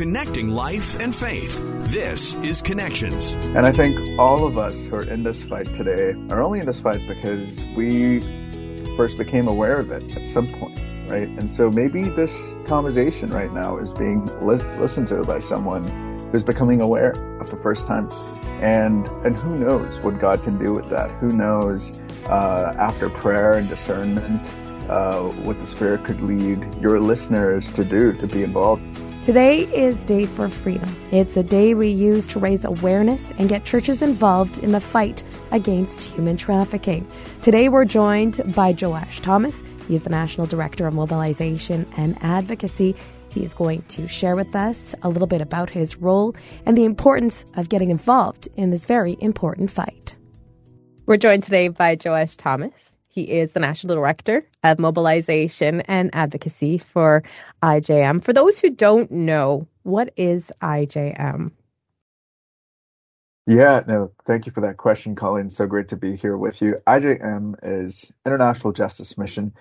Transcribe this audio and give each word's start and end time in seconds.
connecting 0.00 0.48
life 0.48 0.98
and 0.98 1.14
faith. 1.14 1.60
This 1.92 2.34
is 2.36 2.62
Connections. 2.62 3.34
And 3.54 3.66
I 3.66 3.70
think 3.70 4.18
all 4.18 4.46
of 4.46 4.56
us 4.56 4.86
who 4.86 4.96
are 4.96 5.06
in 5.06 5.24
this 5.24 5.42
fight 5.42 5.66
today 5.76 6.14
are 6.30 6.42
only 6.42 6.58
in 6.58 6.64
this 6.64 6.80
fight 6.80 7.06
because 7.06 7.62
we 7.76 8.20
first 8.96 9.18
became 9.18 9.46
aware 9.46 9.76
of 9.76 9.90
it 9.90 10.16
at 10.16 10.26
some 10.26 10.46
point, 10.46 10.80
right? 11.10 11.28
And 11.28 11.50
so 11.50 11.70
maybe 11.70 12.04
this 12.04 12.34
conversation 12.64 13.28
right 13.28 13.52
now 13.52 13.76
is 13.76 13.92
being 13.92 14.24
li- 14.40 14.64
listened 14.78 15.06
to 15.08 15.20
by 15.20 15.38
someone 15.38 15.86
who's 16.32 16.44
becoming 16.44 16.80
aware 16.80 17.12
of 17.38 17.50
the 17.50 17.58
first 17.58 17.86
time. 17.86 18.10
And, 18.62 19.06
and 19.26 19.36
who 19.36 19.58
knows 19.58 20.00
what 20.00 20.18
God 20.18 20.42
can 20.42 20.56
do 20.56 20.72
with 20.72 20.88
that? 20.88 21.10
Who 21.20 21.28
knows, 21.28 22.00
uh, 22.24 22.74
after 22.78 23.10
prayer 23.10 23.52
and 23.52 23.68
discernment, 23.68 24.40
uh, 24.88 25.24
what 25.44 25.60
the 25.60 25.66
Spirit 25.66 26.04
could 26.06 26.22
lead 26.22 26.80
your 26.80 27.00
listeners 27.00 27.70
to 27.72 27.84
do 27.84 28.14
to 28.14 28.26
be 28.26 28.44
involved. 28.44 28.82
Today 29.22 29.64
is 29.74 30.06
Day 30.06 30.24
for 30.24 30.48
Freedom. 30.48 30.96
It's 31.12 31.36
a 31.36 31.42
day 31.42 31.74
we 31.74 31.88
use 31.88 32.26
to 32.28 32.38
raise 32.38 32.64
awareness 32.64 33.32
and 33.32 33.50
get 33.50 33.66
churches 33.66 34.00
involved 34.00 34.60
in 34.60 34.72
the 34.72 34.80
fight 34.80 35.22
against 35.50 36.02
human 36.02 36.38
trafficking. 36.38 37.06
Today 37.42 37.68
we're 37.68 37.84
joined 37.84 38.40
by 38.54 38.74
Joash 38.80 39.20
Thomas. 39.20 39.62
He 39.86 39.94
is 39.94 40.04
the 40.04 40.08
National 40.08 40.46
Director 40.46 40.86
of 40.86 40.94
Mobilization 40.94 41.86
and 41.98 42.16
Advocacy. 42.22 42.96
He 43.28 43.44
is 43.44 43.52
going 43.52 43.82
to 43.88 44.08
share 44.08 44.36
with 44.36 44.56
us 44.56 44.94
a 45.02 45.10
little 45.10 45.28
bit 45.28 45.42
about 45.42 45.68
his 45.68 45.98
role 45.98 46.34
and 46.64 46.74
the 46.74 46.86
importance 46.86 47.44
of 47.56 47.68
getting 47.68 47.90
involved 47.90 48.48
in 48.56 48.70
this 48.70 48.86
very 48.86 49.18
important 49.20 49.70
fight. 49.70 50.16
We're 51.04 51.18
joined 51.18 51.42
today 51.42 51.68
by 51.68 51.98
Joash 52.02 52.38
Thomas. 52.38 52.89
He 53.10 53.22
is 53.22 53.52
the 53.52 53.60
National 53.60 53.96
Director 53.96 54.46
of 54.62 54.78
Mobilization 54.78 55.80
and 55.82 56.10
Advocacy 56.12 56.78
for 56.78 57.24
IJM. 57.60 58.22
For 58.22 58.32
those 58.32 58.60
who 58.60 58.70
don't 58.70 59.10
know, 59.10 59.66
what 59.82 60.12
is 60.16 60.52
IJM? 60.62 61.50
Yeah, 63.48 63.82
no, 63.88 64.12
thank 64.26 64.46
you 64.46 64.52
for 64.52 64.60
that 64.60 64.76
question, 64.76 65.16
Colleen. 65.16 65.50
So 65.50 65.66
great 65.66 65.88
to 65.88 65.96
be 65.96 66.14
here 66.14 66.36
with 66.36 66.62
you. 66.62 66.76
IJM 66.86 67.56
is 67.64 68.12
International 68.24 68.72
Justice 68.72 69.18
Mission. 69.18 69.54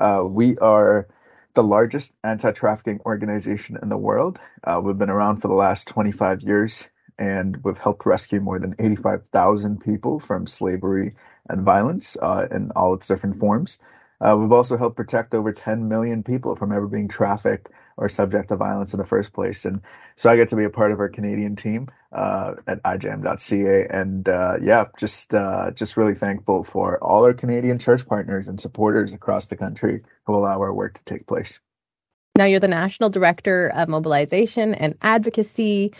Uh, 0.00 0.22
we 0.24 0.56
are 0.58 1.08
the 1.54 1.64
largest 1.64 2.12
anti-trafficking 2.22 3.00
organization 3.04 3.78
in 3.82 3.88
the 3.88 3.96
world. 3.96 4.38
Uh, 4.62 4.80
we've 4.82 4.96
been 4.96 5.10
around 5.10 5.40
for 5.40 5.48
the 5.48 5.54
last 5.54 5.88
25 5.88 6.42
years, 6.42 6.88
and 7.18 7.56
we've 7.64 7.78
helped 7.78 8.06
rescue 8.06 8.40
more 8.40 8.60
than 8.60 8.76
85,000 8.78 9.80
people 9.80 10.20
from 10.20 10.46
slavery 10.46 11.16
and 11.48 11.64
violence 11.64 12.16
uh, 12.20 12.46
in 12.50 12.70
all 12.72 12.94
its 12.94 13.06
different 13.06 13.38
forms. 13.38 13.78
Uh, 14.20 14.36
we've 14.36 14.52
also 14.52 14.76
helped 14.76 14.96
protect 14.96 15.34
over 15.34 15.52
10 15.52 15.88
million 15.88 16.22
people 16.22 16.54
from 16.54 16.72
ever 16.72 16.86
being 16.86 17.08
trafficked 17.08 17.68
or 17.96 18.08
subject 18.08 18.48
to 18.48 18.56
violence 18.56 18.94
in 18.94 18.98
the 18.98 19.06
first 19.06 19.32
place. 19.32 19.64
And 19.64 19.82
so 20.16 20.30
I 20.30 20.36
get 20.36 20.50
to 20.50 20.56
be 20.56 20.64
a 20.64 20.70
part 20.70 20.92
of 20.92 21.00
our 21.00 21.08
Canadian 21.08 21.56
team 21.56 21.88
uh, 22.12 22.54
at 22.66 22.82
IJM.ca. 22.82 23.86
And 23.90 24.28
uh, 24.28 24.56
yeah, 24.62 24.84
just 24.96 25.34
uh, 25.34 25.72
just 25.72 25.96
really 25.96 26.14
thankful 26.14 26.62
for 26.62 27.02
all 27.02 27.24
our 27.24 27.34
Canadian 27.34 27.78
church 27.78 28.06
partners 28.06 28.48
and 28.48 28.60
supporters 28.60 29.12
across 29.12 29.48
the 29.48 29.56
country 29.56 30.02
who 30.26 30.34
allow 30.34 30.60
our 30.60 30.72
work 30.72 30.94
to 30.94 31.04
take 31.04 31.26
place. 31.26 31.60
Now 32.36 32.44
you're 32.44 32.60
the 32.60 32.68
National 32.68 33.10
Director 33.10 33.70
of 33.74 33.88
Mobilization 33.88 34.74
and 34.74 34.96
Advocacy. 35.02 35.92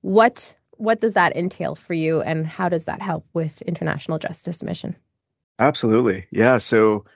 What 0.00 0.56
what 0.84 1.00
does 1.00 1.14
that 1.14 1.36
entail 1.36 1.74
for 1.74 1.94
you 1.94 2.20
and 2.20 2.46
how 2.46 2.68
does 2.68 2.84
that 2.84 3.02
help 3.02 3.26
with 3.32 3.62
international 3.62 4.18
justice 4.18 4.62
mission? 4.62 4.94
Absolutely. 5.58 6.26
Yeah 6.30 6.58
so 6.58 7.06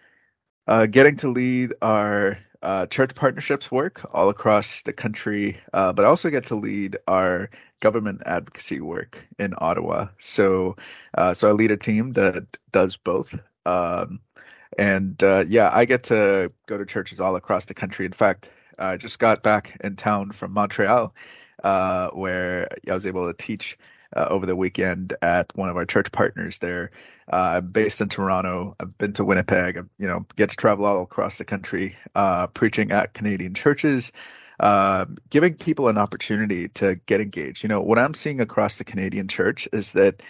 uh, 0.66 0.86
getting 0.86 1.16
to 1.18 1.28
lead 1.28 1.74
our 1.80 2.38
uh, 2.60 2.86
church 2.86 3.14
partnerships 3.14 3.70
work 3.70 4.04
all 4.12 4.30
across 4.30 4.82
the 4.82 4.92
country 4.92 5.60
uh, 5.72 5.92
but 5.92 6.04
I 6.04 6.08
also 6.08 6.30
get 6.30 6.46
to 6.46 6.56
lead 6.56 6.96
our 7.06 7.50
government 7.80 8.22
advocacy 8.26 8.80
work 8.80 9.24
in 9.38 9.54
ottawa. 9.56 10.08
So 10.18 10.76
uh, 11.16 11.34
so 11.34 11.50
i 11.50 11.52
lead 11.52 11.70
a 11.70 11.76
team 11.76 12.12
that 12.14 12.46
does 12.72 12.96
both 12.96 13.38
um, 13.66 14.20
and 14.78 15.22
uh, 15.22 15.44
yeah 15.46 15.70
i 15.72 15.84
get 15.84 16.04
to 16.04 16.52
go 16.66 16.78
to 16.78 16.86
churches 16.86 17.20
all 17.20 17.36
across 17.36 17.66
the 17.66 17.74
country. 17.74 18.06
In 18.06 18.12
fact 18.12 18.50
i 18.78 18.96
just 18.96 19.18
got 19.18 19.42
back 19.42 19.78
in 19.84 19.96
town 19.96 20.32
from 20.32 20.52
montreal 20.52 21.14
uh, 21.62 22.08
where 22.10 22.68
I 22.88 22.94
was 22.94 23.06
able 23.06 23.26
to 23.26 23.34
teach 23.34 23.78
uh, 24.16 24.26
over 24.30 24.46
the 24.46 24.56
weekend 24.56 25.14
at 25.20 25.54
one 25.54 25.68
of 25.68 25.76
our 25.76 25.84
church 25.84 26.10
partners 26.12 26.58
there. 26.58 26.90
Uh, 27.30 27.60
I'm 27.60 27.70
based 27.70 28.00
in 28.00 28.08
Toronto. 28.08 28.74
I've 28.80 28.96
been 28.96 29.12
to 29.14 29.24
Winnipeg. 29.24 29.76
I, 29.76 29.82
you 29.98 30.08
know, 30.08 30.26
get 30.36 30.50
to 30.50 30.56
travel 30.56 30.86
all 30.86 31.02
across 31.02 31.38
the 31.38 31.44
country, 31.44 31.96
uh, 32.14 32.46
preaching 32.48 32.90
at 32.90 33.12
Canadian 33.12 33.54
churches, 33.54 34.12
uh, 34.60 35.04
giving 35.30 35.54
people 35.54 35.88
an 35.88 35.98
opportunity 35.98 36.68
to 36.68 36.96
get 37.06 37.20
engaged. 37.20 37.62
You 37.62 37.68
know, 37.68 37.80
what 37.80 37.98
I'm 37.98 38.14
seeing 38.14 38.40
across 38.40 38.78
the 38.78 38.84
Canadian 38.84 39.28
church 39.28 39.68
is 39.72 39.92
that 39.92 40.22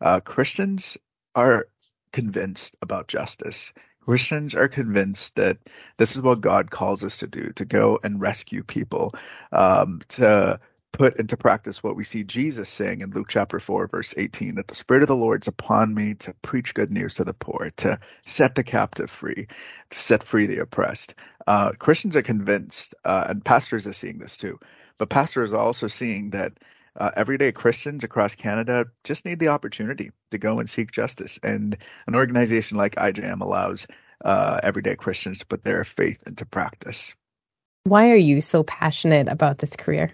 uh, 0.00 0.20
Christians 0.20 0.96
are 1.34 1.68
convinced 2.12 2.76
about 2.80 3.08
justice. 3.08 3.72
Christians 4.00 4.54
are 4.54 4.68
convinced 4.68 5.34
that 5.34 5.58
this 5.98 6.16
is 6.16 6.22
what 6.22 6.40
God 6.40 6.70
calls 6.70 7.02
us 7.02 7.18
to 7.18 7.26
do, 7.26 7.52
to 7.56 7.64
go 7.64 7.98
and 8.02 8.20
rescue 8.20 8.62
people, 8.62 9.12
um, 9.52 10.00
to 10.10 10.60
put 10.96 11.16
into 11.18 11.36
practice 11.36 11.82
what 11.82 11.94
we 11.94 12.04
see 12.04 12.24
Jesus 12.24 12.68
saying 12.68 13.02
in 13.02 13.10
Luke 13.10 13.28
chapter 13.28 13.60
4, 13.60 13.88
verse 13.88 14.14
18, 14.16 14.54
that 14.54 14.66
the 14.66 14.74
Spirit 14.74 15.02
of 15.02 15.08
the 15.08 15.16
Lord 15.16 15.42
is 15.42 15.48
upon 15.48 15.94
me 15.94 16.14
to 16.14 16.32
preach 16.42 16.72
good 16.72 16.90
news 16.90 17.14
to 17.14 17.24
the 17.24 17.34
poor, 17.34 17.68
to 17.78 17.98
set 18.26 18.54
the 18.54 18.64
captive 18.64 19.10
free, 19.10 19.46
to 19.90 19.98
set 19.98 20.22
free 20.22 20.46
the 20.46 20.60
oppressed. 20.60 21.14
Uh, 21.46 21.72
Christians 21.72 22.16
are 22.16 22.22
convinced, 22.22 22.94
uh, 23.04 23.26
and 23.28 23.44
pastors 23.44 23.86
are 23.86 23.92
seeing 23.92 24.18
this 24.18 24.38
too, 24.38 24.58
but 24.98 25.10
pastors 25.10 25.52
are 25.52 25.60
also 25.60 25.86
seeing 25.86 26.30
that 26.30 26.54
uh, 26.98 27.10
everyday 27.14 27.52
Christians 27.52 28.02
across 28.02 28.34
Canada 28.34 28.86
just 29.04 29.26
need 29.26 29.38
the 29.38 29.48
opportunity 29.48 30.12
to 30.30 30.38
go 30.38 30.60
and 30.60 30.68
seek 30.68 30.92
justice. 30.92 31.38
And 31.42 31.76
an 32.06 32.14
organization 32.14 32.78
like 32.78 32.94
IJM 32.94 33.42
allows 33.42 33.86
uh, 34.24 34.60
everyday 34.62 34.96
Christians 34.96 35.38
to 35.38 35.46
put 35.46 35.62
their 35.62 35.84
faith 35.84 36.22
into 36.26 36.46
practice. 36.46 37.14
Why 37.84 38.10
are 38.10 38.16
you 38.16 38.40
so 38.40 38.64
passionate 38.64 39.28
about 39.28 39.58
this 39.58 39.76
career? 39.76 40.10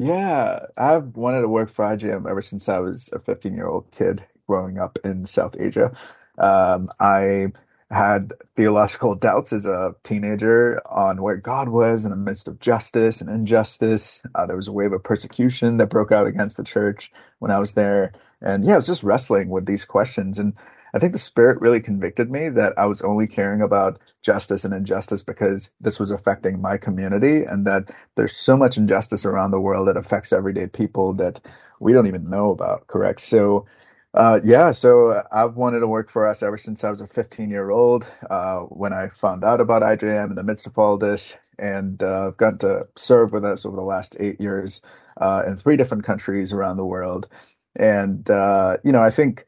Yeah, 0.00 0.66
I've 0.78 1.16
wanted 1.16 1.42
to 1.42 1.48
work 1.48 1.70
for 1.74 1.84
IJM 1.84 2.28
ever 2.30 2.42
since 2.42 2.70
I 2.70 2.80
was 2.80 3.10
a 3.12 3.20
15 3.20 3.54
year 3.54 3.68
old 3.68 3.92
kid 3.92 4.24
growing 4.48 4.78
up 4.78 4.98
in 5.04 5.26
South 5.26 5.56
Asia. 5.60 5.92
Um, 6.38 6.90
I 7.00 7.48
had 7.90 8.32
theological 8.56 9.14
doubts 9.16 9.52
as 9.52 9.66
a 9.66 9.94
teenager 10.02 10.82
on 10.88 11.22
where 11.22 11.36
God 11.36 11.68
was 11.68 12.06
in 12.06 12.12
the 12.12 12.16
midst 12.16 12.48
of 12.48 12.60
justice 12.60 13.20
and 13.20 13.30
injustice. 13.30 14.22
Uh, 14.34 14.46
there 14.46 14.56
was 14.56 14.68
a 14.68 14.72
wave 14.72 14.94
of 14.94 15.04
persecution 15.04 15.78
that 15.78 15.90
broke 15.90 16.12
out 16.12 16.26
against 16.28 16.56
the 16.56 16.64
church 16.64 17.12
when 17.40 17.52
I 17.52 17.60
was 17.60 17.74
there. 17.74 18.14
And 18.42 18.64
yeah, 18.64 18.74
I 18.74 18.76
was 18.78 18.88
just 18.88 19.04
wrestling 19.04 19.50
with 19.50 19.66
these 19.66 19.84
questions. 19.84 20.40
And 20.40 20.54
I 20.94 20.98
think 20.98 21.12
the 21.12 21.18
spirit 21.18 21.60
really 21.60 21.80
convicted 21.80 22.30
me 22.30 22.48
that 22.50 22.74
I 22.78 22.86
was 22.86 23.02
only 23.02 23.26
caring 23.26 23.62
about 23.62 24.00
justice 24.22 24.64
and 24.64 24.74
injustice 24.74 25.22
because 25.22 25.70
this 25.80 25.98
was 25.98 26.10
affecting 26.10 26.60
my 26.60 26.76
community 26.76 27.44
and 27.44 27.66
that 27.66 27.90
there's 28.16 28.36
so 28.36 28.56
much 28.56 28.76
injustice 28.76 29.24
around 29.24 29.50
the 29.52 29.60
world 29.60 29.88
that 29.88 29.96
affects 29.96 30.32
everyday 30.32 30.66
people 30.66 31.14
that 31.14 31.40
we 31.80 31.92
don't 31.92 32.06
even 32.06 32.28
know 32.28 32.50
about. 32.50 32.86
Correct. 32.88 33.20
So, 33.20 33.66
uh, 34.14 34.40
yeah, 34.44 34.72
so 34.72 35.22
I've 35.30 35.54
wanted 35.54 35.80
to 35.80 35.86
work 35.88 36.10
for 36.10 36.26
us 36.26 36.42
ever 36.42 36.58
since 36.58 36.82
I 36.82 36.90
was 36.90 37.00
a 37.00 37.06
15 37.06 37.50
year 37.50 37.70
old, 37.70 38.06
uh, 38.28 38.60
when 38.62 38.92
I 38.92 39.08
found 39.08 39.44
out 39.44 39.60
about 39.60 39.82
IJM 39.82 40.30
in 40.30 40.34
the 40.34 40.42
midst 40.42 40.66
of 40.66 40.76
all 40.78 40.96
this 40.98 41.34
and, 41.58 42.02
uh, 42.02 42.28
I've 42.28 42.36
gotten 42.36 42.58
to 42.60 42.88
serve 42.96 43.32
with 43.32 43.44
us 43.44 43.64
over 43.64 43.76
the 43.76 43.82
last 43.82 44.16
eight 44.18 44.40
years, 44.40 44.80
uh, 45.20 45.42
in 45.46 45.56
three 45.56 45.76
different 45.76 46.04
countries 46.04 46.52
around 46.52 46.76
the 46.78 46.84
world. 46.86 47.28
And, 47.76 48.28
uh, 48.28 48.78
you 48.82 48.92
know, 48.92 49.02
I 49.02 49.10
think, 49.10 49.46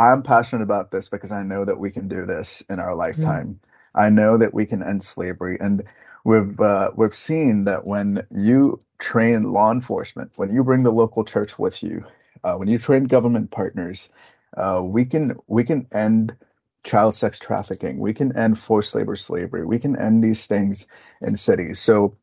I'm 0.00 0.22
passionate 0.22 0.62
about 0.62 0.90
this 0.90 1.10
because 1.10 1.30
I 1.30 1.42
know 1.42 1.66
that 1.66 1.78
we 1.78 1.90
can 1.90 2.08
do 2.08 2.26
this 2.26 2.62
in 2.70 2.80
our 2.80 2.94
lifetime. 2.94 3.60
I 3.94 4.08
know 4.08 4.38
that 4.38 4.54
we 4.54 4.64
can 4.66 4.82
end 4.82 5.02
slavery, 5.02 5.58
and 5.60 5.84
we've 6.24 6.58
uh, 6.58 6.92
we've 6.96 7.14
seen 7.14 7.66
that 7.66 7.86
when 7.86 8.26
you 8.30 8.80
train 8.98 9.52
law 9.52 9.70
enforcement, 9.70 10.32
when 10.36 10.54
you 10.54 10.64
bring 10.64 10.84
the 10.84 10.90
local 10.92 11.24
church 11.24 11.58
with 11.58 11.82
you, 11.82 12.04
uh, 12.44 12.54
when 12.54 12.68
you 12.68 12.78
train 12.78 13.04
government 13.04 13.50
partners, 13.50 14.08
uh, 14.56 14.80
we 14.82 15.04
can 15.04 15.36
we 15.48 15.64
can 15.64 15.86
end 15.92 16.34
child 16.82 17.14
sex 17.14 17.38
trafficking, 17.38 17.98
we 17.98 18.14
can 18.14 18.34
end 18.38 18.58
forced 18.58 18.94
labor 18.94 19.16
slavery, 19.16 19.66
we 19.66 19.78
can 19.78 20.00
end 20.00 20.24
these 20.24 20.46
things 20.46 20.86
in 21.20 21.36
cities. 21.36 21.78
So 21.78 22.16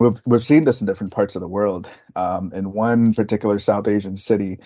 we've 0.00 0.20
we've 0.26 0.44
seen 0.44 0.64
this 0.64 0.80
in 0.80 0.88
different 0.88 1.12
parts 1.12 1.36
of 1.36 1.40
the 1.40 1.48
world. 1.48 1.88
Um, 2.16 2.52
in 2.52 2.72
one 2.72 3.14
particular 3.14 3.60
South 3.60 3.86
Asian 3.86 4.16
city, 4.16 4.58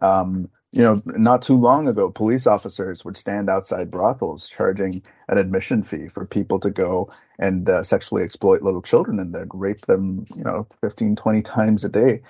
um, 0.00 0.48
you 0.72 0.82
know, 0.82 1.00
not 1.06 1.42
too 1.42 1.54
long 1.54 1.88
ago, 1.88 2.10
police 2.10 2.46
officers 2.46 3.04
would 3.04 3.16
stand 3.16 3.48
outside 3.48 3.90
brothels 3.90 4.48
charging 4.48 5.02
an 5.28 5.38
admission 5.38 5.82
fee 5.82 6.08
for 6.08 6.26
people 6.26 6.60
to 6.60 6.70
go 6.70 7.10
and 7.38 7.68
uh, 7.68 7.82
sexually 7.82 8.22
exploit 8.22 8.62
little 8.62 8.82
children 8.82 9.18
and 9.18 9.34
then 9.34 9.48
rape 9.54 9.80
them, 9.86 10.26
you 10.34 10.44
know, 10.44 10.66
15, 10.82 11.16
20 11.16 11.42
times 11.42 11.84
a 11.84 11.88
day. 11.88 12.20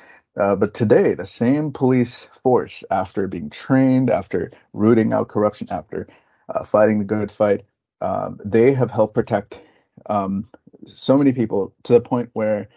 Uh, 0.41 0.55
but 0.55 0.73
today, 0.73 1.15
the 1.15 1.27
same 1.27 1.73
police 1.73 2.29
force, 2.45 2.85
after 2.93 3.27
being 3.27 3.51
trained, 3.51 4.09
after 4.09 4.53
rooting 4.73 5.13
out 5.13 5.29
corruption, 5.29 5.67
after 5.71 6.07
uh, 6.49 6.65
fighting 6.65 7.01
the 7.01 7.05
good 7.05 7.33
fight, 7.33 7.65
um, 8.01 8.39
they 8.45 8.73
have 8.73 8.91
helped 8.91 9.15
protect 9.15 9.61
um, 10.09 10.49
so 10.87 11.19
many 11.19 11.33
people 11.33 11.75
to 11.83 11.93
the 11.93 12.01
point 12.01 12.31
where 12.35 12.69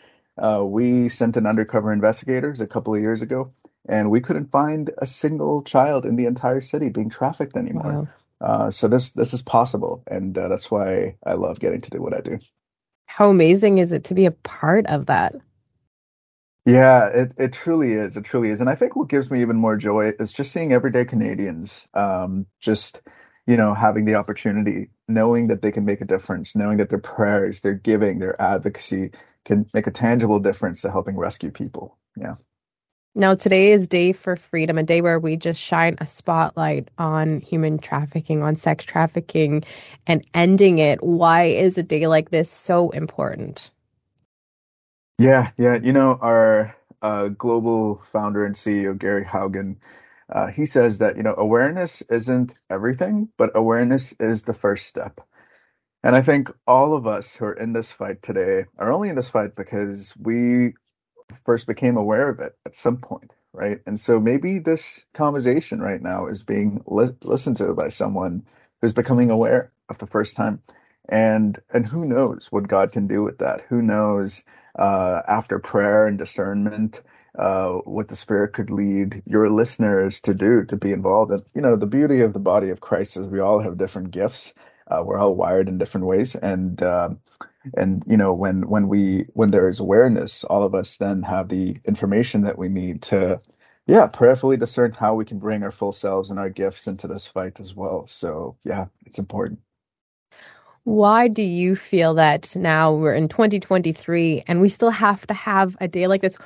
Uh, 0.41 0.63
we 0.65 1.09
sent 1.09 1.37
in 1.37 1.45
undercover 1.45 1.91
investigators 1.93 2.61
a 2.61 2.67
couple 2.67 2.95
of 2.95 3.01
years 3.01 3.21
ago, 3.21 3.51
and 3.87 4.11
we 4.11 4.21
couldn't 4.21 4.51
find 4.51 4.91
a 4.97 5.05
single 5.05 5.63
child 5.63 6.05
in 6.05 6.15
the 6.15 6.25
entire 6.25 6.61
city 6.61 6.89
being 6.89 7.09
trafficked 7.09 7.55
anymore. 7.55 7.93
Wow. 7.93 8.07
Uh, 8.39 8.71
so 8.71 8.87
this 8.87 9.11
this 9.11 9.33
is 9.33 9.41
possible, 9.41 10.03
and 10.07 10.37
uh, 10.37 10.47
that's 10.47 10.71
why 10.71 11.15
I 11.25 11.33
love 11.33 11.59
getting 11.59 11.81
to 11.81 11.89
do 11.89 12.01
what 12.01 12.13
I 12.13 12.21
do. 12.21 12.39
How 13.05 13.29
amazing 13.29 13.77
is 13.77 13.91
it 13.91 14.05
to 14.05 14.13
be 14.13 14.25
a 14.25 14.31
part 14.31 14.87
of 14.87 15.07
that? 15.07 15.35
Yeah, 16.65 17.07
it, 17.07 17.33
it 17.37 17.53
truly 17.53 17.93
is. 17.93 18.17
It 18.17 18.23
truly 18.23 18.49
is. 18.49 18.61
And 18.61 18.69
I 18.69 18.75
think 18.75 18.95
what 18.95 19.09
gives 19.09 19.31
me 19.31 19.41
even 19.41 19.57
more 19.57 19.75
joy 19.75 20.11
is 20.19 20.31
just 20.31 20.51
seeing 20.51 20.71
everyday 20.71 21.05
Canadians 21.05 21.87
um, 21.93 22.45
just, 22.59 23.01
you 23.47 23.57
know, 23.57 23.73
having 23.73 24.05
the 24.05 24.15
opportunity, 24.15 24.89
knowing 25.07 25.47
that 25.47 25.61
they 25.61 25.71
can 25.71 25.85
make 25.85 26.01
a 26.01 26.05
difference, 26.05 26.55
knowing 26.55 26.77
that 26.77 26.89
their 26.89 26.99
prayers, 26.99 27.61
their 27.61 27.73
giving, 27.73 28.19
their 28.19 28.39
advocacy 28.39 29.11
can 29.43 29.65
make 29.73 29.87
a 29.87 29.91
tangible 29.91 30.39
difference 30.39 30.83
to 30.83 30.91
helping 30.91 31.17
rescue 31.17 31.51
people. 31.51 31.97
Yeah. 32.15 32.35
Now, 33.13 33.35
today 33.35 33.73
is 33.73 33.89
Day 33.89 34.13
for 34.13 34.37
Freedom, 34.37 34.77
a 34.77 34.83
day 34.83 35.01
where 35.01 35.19
we 35.19 35.35
just 35.35 35.59
shine 35.59 35.97
a 35.99 36.05
spotlight 36.05 36.87
on 36.97 37.41
human 37.41 37.77
trafficking, 37.77 38.41
on 38.41 38.55
sex 38.55 38.85
trafficking, 38.85 39.63
and 40.07 40.25
ending 40.33 40.79
it. 40.79 41.03
Why 41.03 41.47
is 41.47 41.77
a 41.77 41.83
day 41.83 42.07
like 42.07 42.29
this 42.29 42.49
so 42.49 42.89
important? 42.91 43.69
Yeah, 45.17 45.51
yeah. 45.57 45.77
You 45.81 45.91
know, 45.91 46.17
our 46.21 46.73
uh, 47.01 47.27
global 47.27 48.01
founder 48.13 48.45
and 48.45 48.55
CEO, 48.55 48.97
Gary 48.97 49.25
Haugen, 49.25 49.75
uh, 50.33 50.47
he 50.47 50.65
says 50.65 50.99
that, 50.99 51.17
you 51.17 51.23
know, 51.23 51.35
awareness 51.37 52.01
isn't 52.09 52.53
everything, 52.69 53.27
but 53.37 53.51
awareness 53.55 54.13
is 54.21 54.43
the 54.43 54.53
first 54.53 54.87
step. 54.87 55.19
And 56.01 56.15
I 56.15 56.21
think 56.21 56.49
all 56.65 56.95
of 56.95 57.07
us 57.07 57.35
who 57.35 57.45
are 57.45 57.53
in 57.53 57.73
this 57.73 57.91
fight 57.91 58.21
today 58.23 58.65
are 58.77 58.91
only 58.91 59.09
in 59.09 59.15
this 59.15 59.29
fight 59.29 59.53
because 59.55 60.13
we 60.17 60.73
first 61.45 61.67
became 61.67 61.97
aware 61.97 62.29
of 62.29 62.39
it 62.39 62.55
at 62.65 62.75
some 62.75 62.97
point, 62.97 63.35
right? 63.53 63.79
And 63.85 63.99
so 63.99 64.19
maybe 64.19 64.59
this 64.59 65.05
conversation 65.13 65.81
right 65.81 66.01
now 66.01 66.27
is 66.27 66.43
being 66.43 66.83
li- 66.87 67.15
listened 67.23 67.57
to 67.57 67.73
by 67.73 67.89
someone 67.89 68.43
who's 68.81 68.93
becoming 68.93 69.31
aware 69.31 69.71
of 69.89 69.97
the 69.97 70.07
first 70.07 70.35
time. 70.35 70.61
And 71.09 71.59
and 71.73 71.85
who 71.85 72.05
knows 72.05 72.47
what 72.51 72.67
God 72.67 72.91
can 72.91 73.07
do 73.07 73.23
with 73.23 73.39
that? 73.39 73.61
Who 73.69 73.81
knows 73.81 74.43
uh, 74.77 75.21
after 75.27 75.59
prayer 75.59 76.07
and 76.07 76.17
discernment, 76.17 77.01
uh, 77.37 77.69
what 77.85 78.07
the 78.07 78.15
Spirit 78.15 78.53
could 78.53 78.69
lead 78.69 79.23
your 79.25 79.49
listeners 79.49 80.21
to 80.21 80.33
do 80.33 80.63
to 80.65 80.77
be 80.77 80.91
involved. 80.91 81.31
And 81.31 81.43
you 81.53 81.61
know, 81.61 81.75
the 81.75 81.85
beauty 81.87 82.21
of 82.21 82.33
the 82.33 82.39
body 82.39 82.69
of 82.69 82.81
Christ 82.81 83.17
is 83.17 83.27
we 83.27 83.39
all 83.39 83.59
have 83.59 83.77
different 83.77 84.11
gifts. 84.11 84.53
Uh, 84.91 85.03
we're 85.03 85.17
all 85.17 85.33
wired 85.33 85.69
in 85.69 85.77
different 85.77 86.05
ways, 86.05 86.35
and 86.35 86.81
uh, 86.83 87.09
and 87.75 88.03
you 88.07 88.17
know, 88.17 88.33
when 88.33 88.67
when 88.67 88.87
we 88.87 89.25
when 89.33 89.51
there 89.51 89.69
is 89.69 89.79
awareness, 89.79 90.43
all 90.43 90.63
of 90.63 90.75
us 90.75 90.97
then 90.97 91.23
have 91.23 91.47
the 91.47 91.77
information 91.85 92.41
that 92.41 92.57
we 92.57 92.67
need 92.67 93.01
to. 93.03 93.39
Yeah, 93.87 94.07
prayerfully 94.07 94.57
discern 94.57 94.91
how 94.91 95.15
we 95.15 95.25
can 95.25 95.39
bring 95.39 95.63
our 95.63 95.71
full 95.71 95.91
selves 95.91 96.29
and 96.29 96.39
our 96.39 96.49
gifts 96.49 96.87
into 96.87 97.07
this 97.07 97.27
fight 97.27 97.59
as 97.59 97.73
well. 97.73 98.05
So, 98.07 98.55
yeah, 98.63 98.85
it's 99.05 99.17
important. 99.17 99.59
Why 100.83 101.27
do 101.27 101.41
you 101.41 101.75
feel 101.75 102.15
that 102.15 102.55
now 102.55 102.93
we're 102.93 103.15
in 103.15 103.27
2023 103.27 104.43
and 104.47 104.61
we 104.61 104.69
still 104.69 104.91
have 104.91 105.25
to 105.27 105.33
have 105.33 105.77
a 105.79 105.87
day 105.87 106.07
like 106.07 106.21
this? 106.21 106.37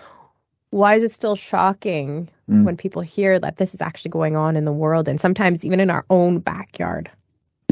Why 0.71 0.95
is 0.95 1.03
it 1.03 1.13
still 1.13 1.35
shocking 1.35 2.29
mm. 2.49 2.65
when 2.65 2.77
people 2.77 3.01
hear 3.01 3.39
that 3.39 3.57
this 3.57 3.73
is 3.73 3.81
actually 3.81 4.11
going 4.11 4.35
on 4.35 4.57
in 4.57 4.65
the 4.65 4.73
world 4.73 5.07
and 5.07 5.19
sometimes 5.19 5.63
even 5.65 5.79
in 5.79 5.89
our 5.89 6.05
own 6.09 6.39
backyard? 6.39 7.09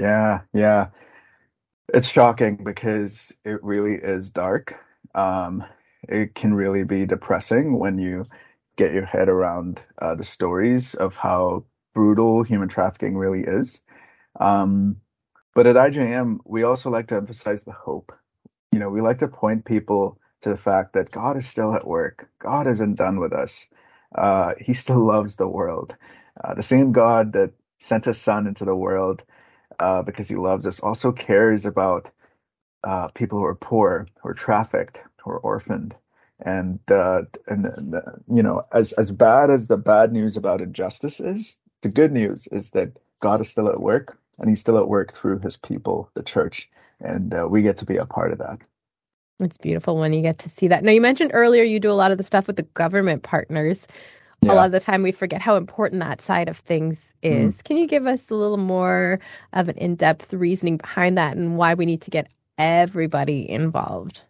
Yeah, 0.04 0.42
yeah. 0.54 0.88
It's 1.94 2.10
shocking 2.10 2.64
because 2.64 3.32
it 3.46 3.64
really 3.64 3.96
is 3.96 4.30
dark. 4.32 4.76
Um, 5.16 5.64
it 6.10 6.36
can 6.36 6.54
really 6.54 6.84
be 6.84 7.06
depressing 7.06 7.80
when 7.80 8.00
you 8.00 8.26
get 8.78 8.94
your 8.94 9.06
head 9.06 9.30
around 9.30 9.82
uh, 10.02 10.16
the 10.16 10.24
stories 10.26 10.96
of 10.96 11.16
how 11.16 11.66
brutal 11.94 12.44
human 12.44 12.70
trafficking 12.70 13.18
really 13.18 13.44
is. 13.44 13.82
Um, 14.40 14.98
but 15.56 15.68
at 15.68 15.78
IJM, 15.78 16.40
we 16.46 16.64
also 16.64 16.90
like 16.90 17.08
to 17.10 17.16
emphasize 17.16 17.64
the 17.64 17.74
hope. 17.74 18.12
You 18.72 18.80
know, 18.80 18.90
we 18.90 19.02
like 19.02 19.20
to 19.20 19.30
point 19.30 19.66
people 19.66 20.20
to 20.42 20.50
the 20.50 20.58
fact 20.58 20.94
that 20.94 21.12
God 21.12 21.38
is 21.38 21.48
still 21.48 21.76
at 21.76 21.88
work. 21.88 22.30
God 22.40 22.68
isn't 22.68 22.96
done 22.96 23.20
with 23.20 23.34
us. 23.34 23.68
Uh, 24.16 24.54
he 24.60 24.74
still 24.74 25.06
loves 25.06 25.38
the 25.38 25.48
world. 25.48 25.96
Uh, 26.44 26.56
the 26.56 26.64
same 26.64 26.92
God 26.94 27.34
that 27.34 27.54
sent 27.80 28.06
his 28.06 28.20
son 28.22 28.48
into 28.48 28.66
the 28.66 28.76
world 28.76 29.24
uh, 29.80 30.02
because 30.02 30.28
he 30.28 30.36
loves 30.36 30.66
us 30.66 30.80
also 30.80 31.12
cares 31.12 31.66
about 31.66 32.10
uh, 32.84 33.08
people 33.10 33.40
who 33.40 33.46
are 33.46 33.56
poor, 33.56 34.08
who 34.22 34.30
are 34.30 34.34
trafficked, 34.34 35.02
who 35.24 35.32
are 35.32 35.40
orphaned. 35.40 35.96
And, 36.40 36.80
uh, 36.92 37.22
and, 37.48 37.66
and 37.66 37.96
you 38.28 38.44
know, 38.44 38.66
as, 38.74 38.92
as 38.94 39.12
bad 39.12 39.50
as 39.50 39.68
the 39.68 39.78
bad 39.78 40.12
news 40.12 40.36
about 40.36 40.62
injustice 40.62 41.20
is, 41.20 41.58
the 41.82 41.90
good 41.90 42.12
news 42.12 42.48
is 42.52 42.72
that 42.72 42.92
God 43.22 43.40
is 43.42 43.50
still 43.50 43.70
at 43.70 43.80
work 43.80 44.18
and 44.40 44.50
he's 44.50 44.60
still 44.60 44.78
at 44.78 44.88
work 44.88 45.16
through 45.16 45.40
his 45.40 45.56
people, 45.56 46.10
the 46.16 46.24
church, 46.24 46.70
and 47.00 47.34
uh, 47.34 47.48
we 47.48 47.62
get 47.62 47.78
to 47.78 47.86
be 47.86 47.98
a 47.98 48.06
part 48.06 48.32
of 48.32 48.40
that. 48.40 48.60
It's 49.40 49.58
beautiful 49.58 49.98
when 49.98 50.14
you 50.14 50.22
get 50.22 50.40
to 50.40 50.50
see 50.50 50.68
that. 50.70 50.84
Now, 50.84 50.92
you 50.92 51.02
mentioned 51.02 51.32
earlier 51.34 51.64
you 51.64 51.80
do 51.80 51.92
a 51.92 51.94
lot 51.94 52.12
of 52.12 52.18
the 52.18 52.24
stuff 52.24 52.48
with 52.48 52.56
the 52.56 52.64
government 52.64 53.24
partners. 53.24 53.88
Yeah. 54.46 54.54
A 54.54 54.56
lot 54.56 54.66
of 54.66 54.72
the 54.72 54.80
time 54.80 55.04
we 55.04 55.12
forget 55.12 55.42
how 55.42 55.56
important 55.56 56.02
that 56.02 56.22
side 56.22 56.50
of 56.50 56.58
things 56.58 57.14
is. 57.22 57.58
Mm. 57.58 57.64
Can 57.64 57.78
you 57.78 57.88
give 57.88 58.08
us 58.08 58.30
a 58.30 58.36
little 58.36 58.58
more 58.58 59.20
of 59.54 59.70
an 59.70 59.78
in 59.78 59.96
depth 59.96 60.34
reasoning 60.34 60.78
behind 60.78 61.18
that 61.18 61.38
and 61.38 61.58
why 61.58 61.74
we 61.74 61.86
need 61.86 62.02
to 62.04 62.12
get 62.12 62.28
everybody 62.58 63.50
involved? 63.50 64.22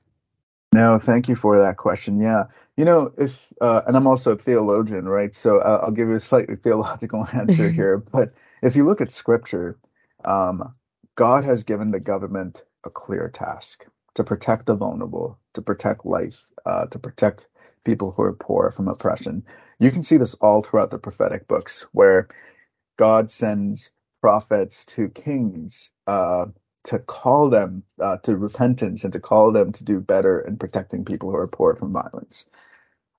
No, 0.73 0.97
thank 0.97 1.29
you 1.29 1.35
for 1.35 1.59
that 1.59 1.77
question. 1.77 2.19
Yeah. 2.19 2.45
You 2.77 2.85
know, 2.85 3.13
if, 3.17 3.37
uh, 3.61 3.81
and 3.85 3.95
I'm 3.95 4.07
also 4.07 4.31
a 4.31 4.37
theologian, 4.37 5.07
right? 5.07 5.33
So 5.35 5.59
uh, 5.59 5.81
I'll 5.83 5.91
give 5.91 6.07
you 6.07 6.15
a 6.15 6.19
slightly 6.19 6.55
theological 6.63 7.27
answer 7.33 7.69
here. 7.71 7.97
But 7.97 8.33
if 8.61 8.75
you 8.75 8.85
look 8.85 9.01
at 9.01 9.11
scripture, 9.11 9.77
um, 10.25 10.73
God 11.15 11.43
has 11.43 11.63
given 11.63 11.91
the 11.91 11.99
government 11.99 12.63
a 12.83 12.89
clear 12.89 13.29
task 13.29 13.85
to 14.15 14.23
protect 14.23 14.65
the 14.65 14.75
vulnerable, 14.75 15.37
to 15.53 15.61
protect 15.61 16.05
life, 16.05 16.39
uh, 16.65 16.87
to 16.87 16.99
protect 16.99 17.47
people 17.85 18.13
who 18.13 18.23
are 18.23 18.33
poor 18.33 18.71
from 18.75 18.87
oppression. 18.89 19.43
You 19.79 19.91
can 19.91 20.03
see 20.03 20.17
this 20.17 20.35
all 20.35 20.63
throughout 20.63 20.91
the 20.91 20.99
prophetic 20.99 21.47
books 21.47 21.85
where 21.93 22.29
God 22.97 23.31
sends 23.31 23.91
prophets 24.21 24.85
to 24.85 25.09
kings 25.09 25.89
uh, 26.07 26.45
to 26.85 26.99
call 26.99 27.49
them 27.49 27.83
uh, 28.01 28.17
to 28.23 28.37
repentance 28.37 29.03
and 29.03 29.13
to 29.13 29.19
call 29.19 29.51
them 29.51 29.71
to 29.73 29.83
do 29.85 29.99
better 30.01 30.41
in 30.41 30.57
protecting 30.57 31.05
people 31.05 31.31
who 31.31 31.37
are 31.37 31.47
poor 31.47 31.75
from 31.75 31.93
violence. 31.93 32.45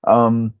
Um, 0.07 0.53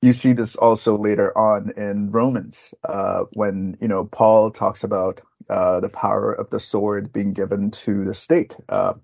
you 0.00 0.12
see 0.12 0.32
this 0.32 0.56
also 0.56 0.96
later 0.96 1.36
on 1.36 1.72
in 1.76 2.12
Romans 2.12 2.72
uh, 2.88 3.24
when 3.32 3.76
you 3.80 3.88
know 3.88 4.04
Paul 4.06 4.50
talks 4.52 4.84
about 4.84 5.20
uh, 5.50 5.80
the 5.80 5.88
power 5.88 6.32
of 6.32 6.50
the 6.50 6.60
sword 6.60 7.12
being 7.12 7.32
given 7.32 7.70
to 7.72 8.04
the 8.04 8.14
state 8.14 8.56
uh, 8.68 8.94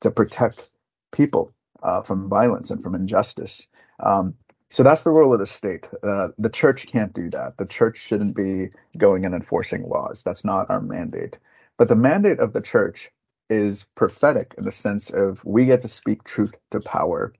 to 0.00 0.10
protect 0.10 0.70
people 1.12 1.54
uh, 1.82 2.02
from 2.02 2.28
violence 2.28 2.70
and 2.70 2.82
from 2.82 2.94
injustice. 2.96 3.68
Um, 4.00 4.34
so 4.70 4.82
that's 4.82 5.02
the 5.04 5.10
role 5.10 5.32
of 5.32 5.40
the 5.40 5.46
state. 5.46 5.88
Uh, 6.02 6.28
the 6.38 6.50
church 6.50 6.86
can't 6.86 7.14
do 7.14 7.30
that. 7.30 7.56
The 7.56 7.66
church 7.66 7.98
shouldn't 7.98 8.36
be 8.36 8.70
going 8.98 9.24
and 9.24 9.34
enforcing 9.34 9.88
laws. 9.88 10.22
That's 10.24 10.44
not 10.44 10.70
our 10.70 10.80
mandate. 10.80 11.38
But 11.78 11.88
the 11.88 11.96
mandate 11.96 12.40
of 12.40 12.52
the 12.52 12.60
church 12.60 13.10
is 13.48 13.84
prophetic 13.94 14.54
in 14.58 14.64
the 14.64 14.72
sense 14.72 15.10
of 15.10 15.40
we 15.44 15.66
get 15.66 15.82
to 15.82 15.88
speak 15.88 16.24
truth 16.24 16.54
to 16.72 16.80
power, 16.80 17.32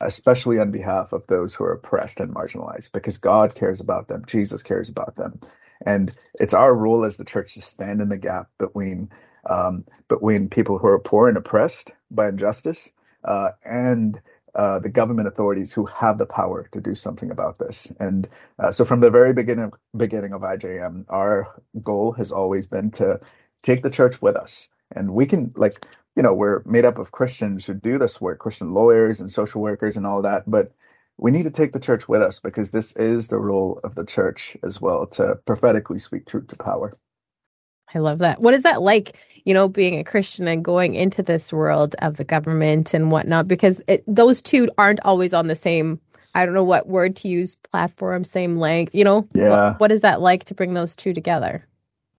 especially 0.00 0.58
on 0.58 0.72
behalf 0.72 1.12
of 1.12 1.24
those 1.28 1.54
who 1.54 1.64
are 1.64 1.72
oppressed 1.72 2.20
and 2.20 2.34
marginalized, 2.34 2.90
because 2.92 3.18
God 3.18 3.54
cares 3.54 3.80
about 3.80 4.08
them. 4.08 4.24
Jesus 4.26 4.62
cares 4.62 4.88
about 4.88 5.14
them. 5.16 5.38
And 5.86 6.12
it's 6.34 6.54
our 6.54 6.74
role 6.74 7.04
as 7.04 7.16
the 7.16 7.24
church 7.24 7.54
to 7.54 7.62
stand 7.62 8.00
in 8.00 8.08
the 8.08 8.16
gap 8.16 8.48
between 8.58 9.10
um, 9.48 9.84
between 10.08 10.48
people 10.48 10.78
who 10.78 10.86
are 10.86 11.00
poor 11.00 11.28
and 11.28 11.36
oppressed 11.36 11.90
by 12.10 12.28
injustice 12.28 12.92
uh, 13.24 13.50
and 13.64 14.20
uh, 14.54 14.78
the 14.78 14.88
government 14.88 15.28
authorities 15.28 15.72
who 15.72 15.86
have 15.86 16.18
the 16.18 16.26
power 16.26 16.68
to 16.72 16.80
do 16.80 16.94
something 16.94 17.30
about 17.30 17.58
this. 17.58 17.90
And 18.00 18.28
uh, 18.58 18.70
so, 18.72 18.84
from 18.84 19.00
the 19.00 19.10
very 19.10 19.32
beginning 19.32 19.72
beginning 19.96 20.32
of 20.32 20.42
IJM, 20.42 21.06
our 21.08 21.48
goal 21.82 22.12
has 22.12 22.32
always 22.32 22.66
been 22.66 22.90
to 22.92 23.20
take 23.62 23.82
the 23.82 23.90
church 23.90 24.20
with 24.20 24.36
us, 24.36 24.68
and 24.94 25.14
we 25.14 25.26
can 25.26 25.52
like 25.56 25.86
you 26.16 26.22
know 26.22 26.34
we're 26.34 26.62
made 26.66 26.84
up 26.84 26.98
of 26.98 27.12
Christians 27.12 27.64
who 27.66 27.74
do 27.74 27.98
this 27.98 28.20
work, 28.20 28.38
Christian 28.40 28.74
lawyers 28.74 29.20
and 29.20 29.30
social 29.30 29.62
workers 29.62 29.96
and 29.96 30.06
all 30.06 30.22
that, 30.22 30.50
but 30.50 30.72
we 31.18 31.30
need 31.30 31.44
to 31.44 31.50
take 31.50 31.72
the 31.72 31.80
church 31.80 32.08
with 32.08 32.22
us 32.22 32.40
because 32.40 32.70
this 32.70 32.94
is 32.96 33.28
the 33.28 33.38
role 33.38 33.80
of 33.84 33.94
the 33.94 34.04
church 34.04 34.56
as 34.64 34.80
well 34.80 35.06
to 35.06 35.36
prophetically 35.46 35.98
speak 35.98 36.26
truth 36.26 36.48
to 36.48 36.56
power. 36.56 36.92
I 37.94 37.98
love 37.98 38.18
that. 38.18 38.40
What 38.40 38.54
is 38.54 38.64
that 38.64 38.82
like, 38.82 39.16
you 39.44 39.54
know, 39.54 39.68
being 39.68 39.98
a 39.98 40.04
Christian 40.04 40.48
and 40.48 40.64
going 40.64 40.94
into 40.94 41.22
this 41.22 41.52
world 41.52 41.94
of 42.00 42.16
the 42.16 42.24
government 42.24 42.94
and 42.94 43.10
whatnot? 43.10 43.48
Because 43.48 43.80
it, 43.86 44.04
those 44.06 44.42
two 44.42 44.70
aren't 44.78 45.00
always 45.00 45.34
on 45.34 45.46
the 45.46 45.56
same, 45.56 46.00
I 46.34 46.44
don't 46.44 46.54
know 46.54 46.64
what 46.64 46.88
word 46.88 47.16
to 47.16 47.28
use, 47.28 47.54
platform, 47.56 48.24
same 48.24 48.56
length, 48.56 48.94
you 48.94 49.04
know? 49.04 49.28
Yeah. 49.34 49.48
What, 49.48 49.80
what 49.80 49.92
is 49.92 50.02
that 50.02 50.20
like 50.20 50.44
to 50.46 50.54
bring 50.54 50.74
those 50.74 50.94
two 50.94 51.12
together? 51.12 51.66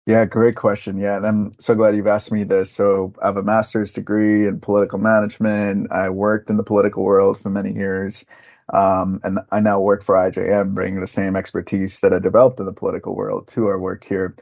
Yeah, 0.06 0.26
great 0.26 0.58
question. 0.58 0.98
Yeah, 0.98 1.16
and 1.16 1.26
I'm 1.26 1.54
so 1.60 1.76
glad 1.76 1.96
you've 1.96 2.08
asked 2.08 2.32
me 2.32 2.44
this. 2.44 2.72
So 2.72 3.14
I 3.22 3.28
have 3.28 3.38
a 3.38 3.44
master's 3.44 3.94
degree 3.94 4.48
in 4.48 4.60
political 4.60 5.00
management. 5.00 5.94
I 5.94 6.10
worked 6.10 6.50
in 6.50 6.58
the 6.58 6.64
political 6.64 7.04
world 7.04 7.40
for 7.40 7.50
many 7.50 7.72
years. 7.72 8.26
Um, 8.74 9.22
and 9.24 9.40
I 9.52 9.62
now 9.62 9.80
work 9.80 10.04
for 10.04 10.16
IJM, 10.16 10.74
bringing 10.74 11.00
the 11.00 11.08
same 11.08 11.36
expertise 11.36 12.02
that 12.02 12.14
I 12.14 12.20
developed 12.20 12.60
in 12.60 12.66
the 12.66 12.74
political 12.74 13.16
world 13.16 13.48
to 13.50 13.68
our 13.68 13.80
work 13.80 14.04
here. 14.04 14.36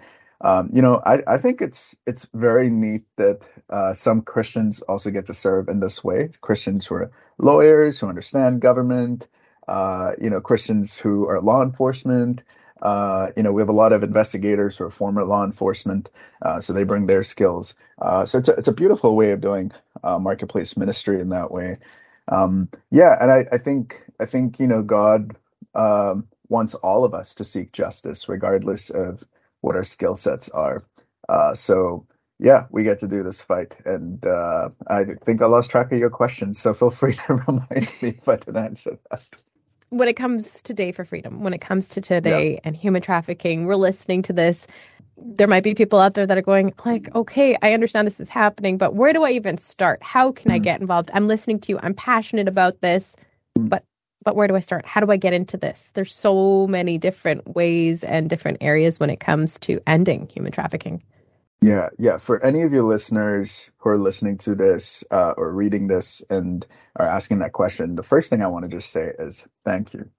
Um, 0.44 0.70
you 0.74 0.82
know, 0.82 1.02
I, 1.06 1.20
I 1.28 1.38
think 1.38 1.62
it's 1.62 1.96
it's 2.08 2.28
very 2.34 2.70
neat 2.70 3.06
that 3.18 3.42
uh, 3.70 3.94
some 3.94 4.22
Christians 4.22 4.82
also 4.82 5.12
get 5.12 5.28
to 5.28 5.34
serve 5.34 5.70
in 5.70 5.80
this 5.80 6.04
way. 6.04 6.30
Christians 6.42 6.88
who 6.88 6.96
are 6.96 7.12
lawyers 7.38 8.00
who 8.00 8.08
understand 8.08 8.62
government, 8.62 9.28
uh, 9.68 10.12
you 10.20 10.30
know, 10.30 10.42
Christians 10.42 10.98
who 10.98 11.28
are 11.28 11.42
law 11.42 11.62
enforcement, 11.62 12.44
uh, 12.82 13.28
you 13.38 13.44
know, 13.44 13.52
we 13.52 13.62
have 13.62 13.70
a 13.70 13.74
lot 13.74 13.94
of 13.94 14.04
investigators 14.04 14.78
who 14.78 14.86
are 14.86 14.92
former 14.92 15.24
law 15.24 15.44
enforcement, 15.44 16.10
uh, 16.42 16.60
so 16.60 16.74
they 16.74 16.84
bring 16.84 17.06
their 17.06 17.24
skills. 17.24 17.76
Uh, 18.02 18.26
so 18.26 18.40
it's 18.40 18.50
a, 18.50 18.54
it's 18.54 18.68
a 18.68 18.74
beautiful 18.74 19.16
way 19.16 19.32
of 19.32 19.42
doing 19.42 19.72
uh, 20.04 20.18
marketplace 20.18 20.76
ministry 20.76 21.22
in 21.22 21.30
that 21.30 21.52
way. 21.52 21.78
Um, 22.28 22.70
yeah, 22.90 23.16
and 23.22 23.32
I, 23.32 23.46
I, 23.52 23.58
think 23.60 24.02
I 24.20 24.26
think 24.26 24.60
you 24.60 24.68
know 24.68 24.82
God 24.82 25.36
um, 25.76 26.28
wants 26.50 26.74
all 26.76 27.04
of 27.04 27.14
us 27.14 27.36
to 27.36 27.44
seek 27.44 27.72
justice, 27.72 28.28
regardless 28.28 28.90
of 28.90 29.24
what 29.62 29.76
our 29.76 29.84
skill 29.84 30.16
sets 30.16 30.50
are. 30.50 30.84
Uh, 31.30 31.56
so 31.56 32.06
yeah, 32.40 32.66
we 32.72 32.84
get 32.84 33.00
to 33.00 33.08
do 33.08 33.24
this 33.24 33.42
fight, 33.42 33.76
and 33.86 34.26
uh, 34.26 34.70
I 34.88 35.06
think 35.24 35.42
I 35.42 35.46
lost 35.46 35.70
track 35.70 35.92
of 35.92 36.00
your 36.00 36.10
question, 36.10 36.54
so 36.54 36.74
feel 36.74 36.90
free 36.90 37.14
to 37.28 37.36
remind 37.36 37.92
me 38.02 38.18
if 38.18 38.28
I 38.28 38.38
didn't 38.38 38.58
answer 38.58 38.98
that 39.12 39.22
when 39.92 40.08
it 40.08 40.16
comes 40.16 40.62
to 40.64 40.74
Day 40.74 40.94
for 40.94 41.04
Freedom, 41.04 41.44
when 41.44 41.54
it 41.54 41.60
comes 41.60 41.90
to 41.90 42.02
today 42.02 42.62
and 42.64 42.76
human 42.76 43.02
trafficking, 43.02 43.66
we're 43.66 43.76
listening 43.76 44.22
to 44.24 44.34
this. 44.34 44.66
There 45.18 45.50
might 45.50 45.64
be 45.64 45.76
people 45.76 46.00
out 46.00 46.14
there 46.14 46.26
that 46.26 46.38
are 46.38 46.42
going 46.42 46.74
like, 46.86 47.14
okay, 47.14 47.58
I 47.62 47.74
understand 47.74 48.08
this 48.08 48.20
is 48.20 48.30
happening, 48.30 48.78
but 48.78 48.96
where 48.96 49.12
do 49.12 49.24
I 49.24 49.32
even 49.32 49.58
start? 49.58 50.02
How 50.02 50.32
can 50.32 50.50
mm. 50.50 50.56
I 50.56 50.60
get 50.60 50.80
involved? 50.80 51.12
I'm 51.14 51.28
listening 51.28 51.60
to 51.60 51.74
you. 51.74 51.80
I'm 51.84 51.94
passionate 51.94 52.48
about 52.48 52.80
this, 52.80 53.14
mm. 53.60 53.68
but 53.68 53.84
but 54.24 54.36
where 54.36 54.48
do 54.48 54.56
I 54.56 54.60
start? 54.60 54.86
How 54.86 55.02
do 55.02 55.12
I 55.12 55.18
get 55.18 55.34
into 55.34 55.58
this? 55.58 55.90
There's 55.94 56.14
so 56.14 56.68
many 56.68 56.98
different 56.98 57.56
ways 57.56 58.04
and 58.04 58.30
different 58.30 58.58
areas 58.62 59.00
when 59.00 59.10
it 59.10 59.20
comes 59.20 59.58
to 59.60 59.82
ending 59.88 60.28
human 60.28 60.52
trafficking. 60.52 61.04
Yeah, 61.62 61.90
yeah. 62.00 62.18
For 62.18 62.44
any 62.44 62.64
of 62.64 62.74
your 62.74 62.84
listeners 62.84 63.72
who 63.78 63.90
are 63.90 63.98
listening 63.98 64.38
to 64.40 64.56
this 64.56 65.04
uh, 65.12 65.34
or 65.38 65.54
reading 65.54 65.88
this 65.88 66.24
and 66.30 66.66
are 66.96 67.06
asking 67.06 67.40
that 67.40 67.54
question, 67.54 67.96
the 67.96 68.04
first 68.04 68.30
thing 68.30 68.42
I 68.42 68.48
want 68.48 68.64
to 68.66 68.76
just 68.76 68.92
say 68.92 69.12
is 69.20 69.46
thank 69.64 69.94
you. 69.94 70.10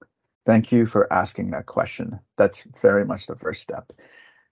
Thank 0.45 0.71
you 0.71 0.85
for 0.85 1.11
asking 1.11 1.51
that 1.51 1.65
question. 1.65 2.19
That's 2.37 2.63
very 2.81 3.05
much 3.05 3.27
the 3.27 3.35
first 3.35 3.61
step. 3.61 3.91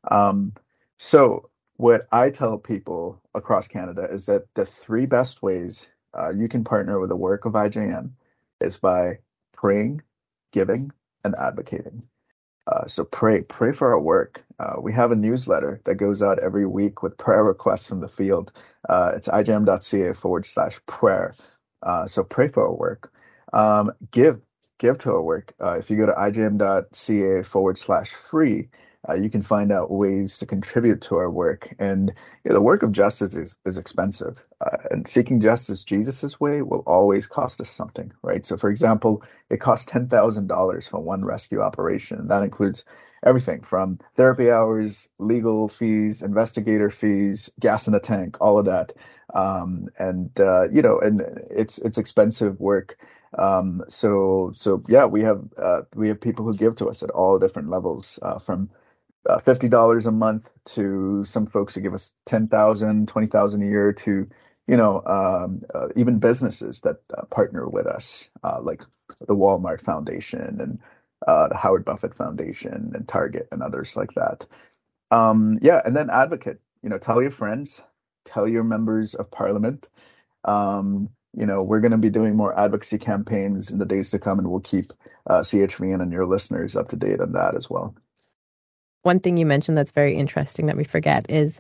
Um, 0.10 0.53
so, 0.98 1.50
what 1.77 2.03
I 2.12 2.29
tell 2.29 2.58
people 2.58 3.22
across 3.34 3.67
Canada 3.67 4.08
is 4.12 4.25
that 4.27 4.43
the 4.53 4.65
three 4.65 5.05
best 5.05 5.41
ways 5.41 5.88
uh, 6.17 6.29
you 6.29 6.48
can 6.48 6.63
partner 6.63 7.00
with 7.00 7.10
the 7.10 7.15
work 7.15 7.46
of 7.46 7.53
IJM 7.53 8.12
is 8.60 8.77
by 8.77 9.17
praying, 9.61 10.01
giving, 10.51 10.91
and 11.23 11.35
advocating. 11.39 12.01
Uh, 12.67 12.87
so 12.87 13.03
pray, 13.05 13.41
pray 13.43 13.71
for 13.71 13.91
our 13.91 13.99
work. 13.99 14.43
Uh, 14.59 14.75
we 14.81 14.93
have 14.93 15.11
a 15.11 15.15
newsletter 15.15 15.81
that 15.85 15.95
goes 15.95 16.23
out 16.23 16.39
every 16.39 16.65
week 16.65 17.03
with 17.03 17.17
prayer 17.17 17.43
requests 17.43 17.87
from 17.87 18.01
the 18.01 18.07
field. 18.07 18.51
Uh, 18.89 19.11
it's 19.15 19.27
ijm.ca 19.27 20.13
forward 20.13 20.45
slash 20.45 20.79
prayer. 20.87 21.35
Uh, 21.83 22.07
so 22.07 22.23
pray 22.23 22.47
for 22.47 22.63
our 22.63 22.73
work. 22.73 23.11
Um, 23.53 23.91
give, 24.11 24.41
give 24.79 24.97
to 24.99 25.11
our 25.11 25.21
work. 25.21 25.53
Uh, 25.61 25.73
if 25.77 25.91
you 25.91 25.97
go 25.97 26.07
to 26.07 26.13
ijm.ca 26.13 27.43
forward 27.43 27.77
slash 27.77 28.11
free, 28.31 28.69
uh, 29.10 29.13
you 29.15 29.29
can 29.29 29.41
find 29.41 29.72
out 29.72 29.89
ways 29.91 30.38
to 30.38 30.46
contribute 30.46 31.01
to 31.01 31.15
our 31.15 31.29
work. 31.29 31.74
And 31.79 32.13
you 32.43 32.50
know, 32.50 32.53
the 32.53 32.62
work 32.62 32.84
of 32.84 32.91
justice 32.91 33.34
is, 33.34 33.58
is 33.65 33.77
expensive. 33.77 34.43
Uh, 34.62 34.77
and 34.91 35.08
seeking 35.08 35.39
justice 35.39 35.84
Jesus's 35.84 36.39
way 36.39 36.62
will 36.62 36.84
always 36.86 37.25
cost 37.25 37.60
us 37.62 37.70
something, 37.70 38.12
right? 38.22 38.46
So, 38.46 38.58
for 38.58 38.70
example, 38.70 39.24
it 39.50 39.60
costs 39.60 39.91
$10,000 39.91 40.89
for 40.89 41.00
one 41.00 41.25
rescue 41.25 41.62
operation. 41.62 42.20
And 42.20 42.29
that 42.29 42.43
includes 42.43 42.84
everything 43.25 43.62
from 43.62 44.00
therapy 44.17 44.51
hours, 44.51 45.10
legal 45.17 45.67
fees, 45.67 46.22
investigator 46.22 46.89
fees, 46.91 47.50
gas 47.60 47.88
in 47.88 47.93
the 47.93 48.00
tank, 48.00 48.38
all 48.39 48.60
of 48.60 48.65
that. 48.65 48.93
Um, 49.34 49.89
and, 49.98 50.29
uh, 50.39 50.70
you 50.70 50.81
know, 50.84 51.00
and 51.00 51.22
it's, 51.50 51.79
it's 51.79 51.98
expensive 51.98 52.60
work. 52.60 52.98
Um, 53.38 53.84
so, 53.88 54.51
so 54.53 54.84
yeah, 54.88 55.05
we 55.05 55.22
have, 55.24 55.43
uh, 55.58 55.81
we 55.96 56.08
have 56.10 56.20
people 56.22 56.46
who 56.46 56.55
give 56.55 56.75
to 56.77 56.89
us 56.89 57.01
at 57.01 57.10
all 57.12 57.39
different 57.39 57.70
levels, 57.70 58.20
uh, 58.22 58.38
from 58.39 58.70
uh, 59.29 59.39
fifty 59.39 59.69
dollars 59.69 60.05
a 60.05 60.11
month 60.11 60.51
to 60.65 61.23
some 61.25 61.45
folks 61.45 61.75
who 61.75 61.81
give 61.81 61.93
us 61.93 62.13
ten 62.25 62.47
thousand, 62.47 63.07
twenty 63.07 63.27
thousand 63.27 63.63
a 63.63 63.65
year 63.65 63.93
to 63.93 64.27
you 64.67 64.77
know 64.77 65.01
um, 65.05 65.61
uh, 65.73 65.87
even 65.95 66.19
businesses 66.19 66.81
that 66.81 66.97
uh, 67.17 67.25
partner 67.25 67.67
with 67.67 67.87
us 67.87 68.29
uh, 68.43 68.59
like 68.61 68.81
the 69.27 69.35
Walmart 69.35 69.81
Foundation 69.81 70.59
and 70.59 70.79
uh, 71.27 71.49
the 71.49 71.57
Howard 71.57 71.85
Buffett 71.85 72.15
Foundation 72.15 72.91
and 72.95 73.07
Target 73.07 73.47
and 73.51 73.61
others 73.61 73.95
like 73.95 74.11
that. 74.15 74.45
Um, 75.11 75.59
yeah, 75.61 75.81
and 75.85 75.95
then 75.95 76.09
advocate. 76.09 76.59
You 76.81 76.89
know, 76.89 76.97
tell 76.97 77.21
your 77.21 77.31
friends, 77.31 77.81
tell 78.25 78.47
your 78.47 78.63
members 78.63 79.13
of 79.13 79.29
parliament. 79.29 79.87
Um, 80.45 81.09
you 81.37 81.45
know, 81.45 81.63
we're 81.63 81.79
going 81.79 81.91
to 81.91 81.97
be 81.97 82.09
doing 82.09 82.35
more 82.35 82.57
advocacy 82.59 82.97
campaigns 82.97 83.69
in 83.69 83.77
the 83.77 83.85
days 83.85 84.09
to 84.11 84.19
come, 84.19 84.39
and 84.39 84.49
we'll 84.49 84.61
keep 84.61 84.91
uh, 85.29 85.39
CHVN 85.41 86.01
and 86.01 86.11
your 86.11 86.25
listeners 86.25 86.75
up 86.75 86.89
to 86.89 86.95
date 86.95 87.21
on 87.21 87.33
that 87.33 87.55
as 87.55 87.69
well 87.69 87.95
one 89.03 89.20
thing 89.20 89.38
you 89.38 89.46
mentioned 89.46 89.77
that's 89.77 89.91
very 89.91 90.15
interesting 90.15 90.67
that 90.67 90.77
we 90.77 90.84
forget 90.84 91.29
is 91.29 91.60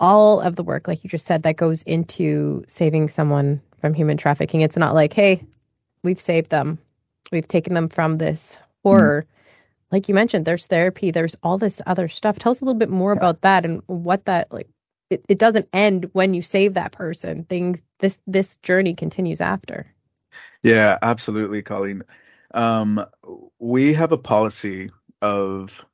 all 0.00 0.40
of 0.40 0.56
the 0.56 0.64
work, 0.64 0.88
like 0.88 1.04
you 1.04 1.10
just 1.10 1.26
said, 1.26 1.42
that 1.42 1.56
goes 1.56 1.82
into 1.82 2.64
saving 2.66 3.08
someone 3.08 3.60
from 3.80 3.94
human 3.94 4.16
trafficking. 4.16 4.60
It's 4.60 4.76
not 4.76 4.94
like, 4.94 5.12
hey, 5.12 5.44
we've 6.02 6.20
saved 6.20 6.50
them, 6.50 6.78
we've 7.30 7.48
taken 7.48 7.74
them 7.74 7.88
from 7.88 8.18
this 8.18 8.58
horror. 8.82 9.22
Mm-hmm. 9.22 9.30
Like 9.92 10.08
you 10.08 10.14
mentioned, 10.14 10.44
there's 10.44 10.66
therapy, 10.66 11.10
there's 11.10 11.36
all 11.42 11.58
this 11.58 11.80
other 11.86 12.08
stuff. 12.08 12.38
Tell 12.38 12.52
us 12.52 12.60
a 12.60 12.64
little 12.64 12.78
bit 12.78 12.88
more 12.88 13.12
yeah. 13.12 13.18
about 13.18 13.42
that 13.42 13.64
and 13.64 13.82
what 13.86 14.24
that 14.24 14.52
like. 14.52 14.68
It, 15.10 15.24
it 15.28 15.38
doesn't 15.38 15.68
end 15.72 16.10
when 16.12 16.34
you 16.34 16.42
save 16.42 16.74
that 16.74 16.90
person. 16.90 17.44
Things 17.44 17.80
this 17.98 18.18
this 18.26 18.56
journey 18.56 18.94
continues 18.94 19.40
after. 19.40 19.86
Yeah, 20.62 20.98
absolutely, 21.02 21.62
Colleen. 21.62 22.02
Um, 22.54 23.04
we 23.58 23.94
have 23.94 24.12
a 24.12 24.18
policy 24.18 24.90
of 25.20 25.84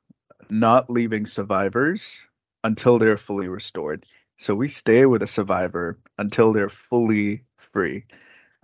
not 0.51 0.89
leaving 0.89 1.25
survivors 1.25 2.19
until 2.63 2.99
they're 2.99 3.17
fully 3.17 3.47
restored. 3.47 4.05
So 4.37 4.53
we 4.53 4.67
stay 4.67 5.05
with 5.05 5.23
a 5.23 5.27
survivor 5.27 5.97
until 6.17 6.51
they're 6.51 6.69
fully 6.69 7.43
free. 7.55 8.05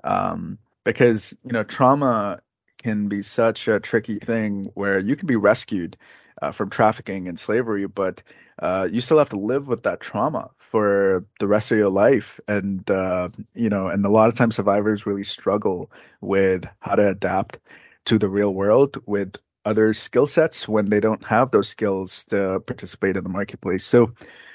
Um, 0.04 0.58
because, 0.84 1.34
you 1.46 1.54
know, 1.54 1.64
trauma 1.64 2.42
can 2.78 3.08
be 3.08 3.24
such 3.24 3.68
a 3.68 3.80
tricky 3.80 4.20
thing 4.20 4.70
where 4.74 5.00
you 5.00 5.16
can 5.16 5.28
be 5.28 5.38
rescued 5.38 5.98
uh, 6.42 6.52
from 6.52 6.70
trafficking 6.70 7.28
and 7.28 7.40
slavery, 7.40 7.88
but 7.88 8.22
uh, 8.60 8.88
you 8.92 9.00
still 9.02 9.18
have 9.18 9.30
to 9.30 9.40
live 9.40 9.68
with 9.68 9.84
that 9.84 10.02
trauma 10.02 10.50
for 10.58 11.26
the 11.40 11.48
rest 11.48 11.72
of 11.72 11.78
your 11.78 11.90
life. 11.90 12.40
And, 12.48 12.90
uh, 12.92 13.30
you 13.56 13.70
know, 13.70 13.88
and 13.88 14.06
a 14.06 14.10
lot 14.10 14.28
of 14.28 14.36
times 14.36 14.56
survivors 14.56 15.06
really 15.06 15.24
struggle 15.24 15.90
with 16.20 16.66
how 16.80 16.96
to 16.96 17.10
adapt 17.10 17.60
to 18.06 18.18
the 18.18 18.30
real 18.30 18.54
world 18.54 18.98
with 19.06 19.38
other 19.68 19.94
skill 19.94 20.26
sets 20.28 20.68
when 20.68 20.90
they 20.90 21.02
don't 21.02 21.26
have 21.26 21.52
those 21.52 21.68
skills 21.68 22.24
to 22.26 22.62
participate 22.62 23.18
in 23.18 23.24
the 23.24 23.30
marketplace. 23.30 23.86
So 23.86 24.14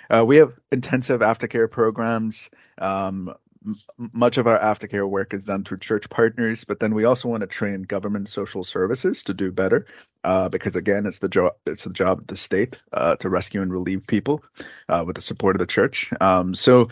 uh, 0.08 0.24
we 0.24 0.36
have 0.36 0.52
intensive 0.70 1.20
aftercare 1.20 1.70
programs. 1.70 2.48
Um, 2.78 3.34
m- 3.64 3.76
much 3.98 4.38
of 4.38 4.46
our 4.46 4.58
aftercare 4.58 5.08
work 5.08 5.34
is 5.34 5.44
done 5.44 5.64
through 5.64 5.78
church 5.78 6.08
partners, 6.08 6.64
but 6.64 6.80
then 6.80 6.94
we 6.94 7.04
also 7.04 7.28
want 7.28 7.42
to 7.42 7.46
train 7.46 7.82
government 7.82 8.28
social 8.28 8.64
services 8.64 9.22
to 9.24 9.34
do 9.34 9.52
better, 9.52 9.86
uh, 10.24 10.48
because 10.48 10.76
again, 10.76 11.04
it's 11.06 11.18
the 11.18 11.28
job 11.28 11.52
it's 11.66 11.84
the 11.84 11.92
job 11.92 12.20
of 12.20 12.26
the 12.26 12.36
state 12.36 12.78
uh, 12.92 13.16
to 13.16 13.28
rescue 13.28 13.62
and 13.62 13.72
relieve 13.72 14.06
people 14.06 14.42
uh, 14.88 15.04
with 15.06 15.16
the 15.16 15.22
support 15.22 15.56
of 15.56 15.60
the 15.60 15.66
church. 15.66 16.10
Um, 16.20 16.54
so. 16.54 16.88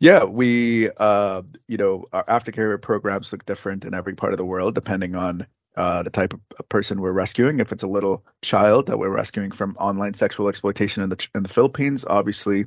Yeah, 0.00 0.22
we, 0.22 0.90
uh, 0.96 1.42
you 1.66 1.76
know, 1.76 2.04
our 2.12 2.24
aftercare 2.26 2.80
programs 2.80 3.32
look 3.32 3.44
different 3.44 3.84
in 3.84 3.94
every 3.94 4.14
part 4.14 4.32
of 4.32 4.36
the 4.36 4.44
world 4.44 4.76
depending 4.76 5.16
on 5.16 5.44
uh, 5.78 6.02
the 6.02 6.10
type 6.10 6.32
of 6.32 6.68
person 6.68 7.00
we're 7.00 7.12
rescuing. 7.12 7.60
If 7.60 7.70
it's 7.70 7.84
a 7.84 7.88
little 7.88 8.24
child 8.42 8.86
that 8.86 8.98
we're 8.98 9.08
rescuing 9.08 9.52
from 9.52 9.76
online 9.78 10.12
sexual 10.14 10.48
exploitation 10.48 11.04
in 11.04 11.08
the 11.08 11.28
in 11.36 11.44
the 11.44 11.48
Philippines, 11.48 12.04
obviously 12.04 12.66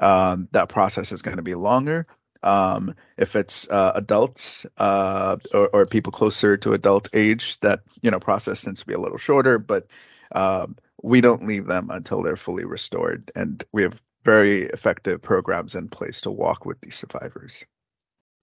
um, 0.00 0.46
that 0.52 0.68
process 0.68 1.10
is 1.10 1.22
going 1.22 1.38
to 1.38 1.42
be 1.42 1.56
longer. 1.56 2.06
Um, 2.44 2.94
if 3.16 3.34
it's 3.34 3.68
uh, 3.68 3.92
adults 3.96 4.64
uh, 4.78 5.38
or, 5.52 5.70
or, 5.72 5.86
people 5.86 6.12
closer 6.12 6.56
to 6.58 6.72
adult 6.72 7.08
age, 7.12 7.58
that 7.62 7.80
you 8.00 8.12
know 8.12 8.20
process 8.20 8.62
tends 8.62 8.80
to 8.80 8.86
be 8.86 8.94
a 8.94 9.00
little 9.00 9.18
shorter. 9.18 9.58
But 9.58 9.88
um, 10.32 10.76
we 11.02 11.20
don't 11.20 11.48
leave 11.48 11.66
them 11.66 11.90
until 11.90 12.22
they're 12.22 12.36
fully 12.36 12.64
restored, 12.64 13.32
and 13.34 13.62
we 13.72 13.82
have 13.82 14.00
very 14.24 14.62
effective 14.66 15.20
programs 15.20 15.74
in 15.74 15.88
place 15.88 16.20
to 16.22 16.30
walk 16.30 16.64
with 16.64 16.80
these 16.80 16.94
survivors. 16.94 17.64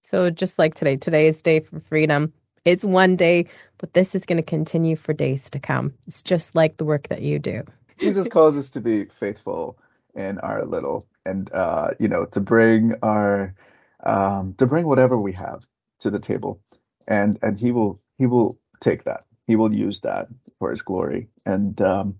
So 0.02 0.28
just 0.28 0.58
like 0.58 0.74
today, 0.74 0.96
today 0.96 1.26
is 1.28 1.40
Day 1.40 1.60
for 1.60 1.80
Freedom. 1.80 2.34
It's 2.64 2.84
one 2.84 3.16
day, 3.16 3.46
but 3.78 3.94
this 3.94 4.14
is 4.14 4.26
going 4.26 4.36
to 4.36 4.42
continue 4.42 4.96
for 4.96 5.12
days 5.12 5.50
to 5.50 5.60
come. 5.60 5.94
It's 6.06 6.22
just 6.22 6.54
like 6.54 6.76
the 6.76 6.84
work 6.84 7.08
that 7.08 7.22
you 7.22 7.38
do. 7.38 7.64
Jesus 7.98 8.28
calls 8.28 8.58
us 8.58 8.70
to 8.70 8.80
be 8.80 9.06
faithful 9.06 9.78
in 10.14 10.38
our 10.38 10.64
little, 10.64 11.06
and 11.24 11.52
uh, 11.52 11.90
you 11.98 12.08
know, 12.08 12.26
to 12.26 12.40
bring 12.40 12.94
our 13.02 13.54
um, 14.04 14.54
to 14.58 14.66
bring 14.66 14.86
whatever 14.86 15.18
we 15.18 15.32
have 15.32 15.64
to 16.00 16.10
the 16.10 16.18
table, 16.18 16.60
and 17.06 17.38
and 17.42 17.58
he 17.58 17.72
will 17.72 18.00
he 18.18 18.26
will 18.26 18.58
take 18.80 19.04
that. 19.04 19.24
He 19.46 19.56
will 19.56 19.72
use 19.72 20.00
that 20.00 20.28
for 20.58 20.70
his 20.70 20.82
glory, 20.82 21.28
and 21.46 21.80
um, 21.80 22.16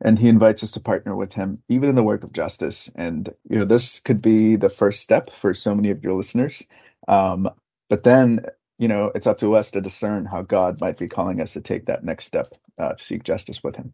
and 0.00 0.18
he 0.18 0.28
invites 0.28 0.62
us 0.62 0.72
to 0.72 0.80
partner 0.80 1.14
with 1.14 1.32
him 1.32 1.62
even 1.68 1.88
in 1.88 1.94
the 1.94 2.02
work 2.02 2.24
of 2.24 2.32
justice. 2.32 2.90
And 2.94 3.28
you 3.48 3.58
know, 3.58 3.64
this 3.64 4.00
could 4.00 4.22
be 4.22 4.56
the 4.56 4.70
first 4.70 5.00
step 5.00 5.30
for 5.40 5.54
so 5.54 5.74
many 5.74 5.90
of 5.90 6.02
your 6.02 6.14
listeners. 6.14 6.62
Um, 7.08 7.50
but 7.88 8.04
then 8.04 8.46
you 8.80 8.88
know, 8.88 9.12
it's 9.14 9.26
up 9.26 9.38
to 9.40 9.54
us 9.54 9.70
to 9.72 9.80
discern 9.82 10.24
how 10.24 10.40
God 10.40 10.80
might 10.80 10.96
be 10.96 11.06
calling 11.06 11.42
us 11.42 11.52
to 11.52 11.60
take 11.60 11.84
that 11.84 12.02
next 12.02 12.24
step 12.24 12.46
uh, 12.78 12.94
to 12.94 13.04
seek 13.04 13.22
justice 13.22 13.62
with 13.62 13.76
Him. 13.76 13.92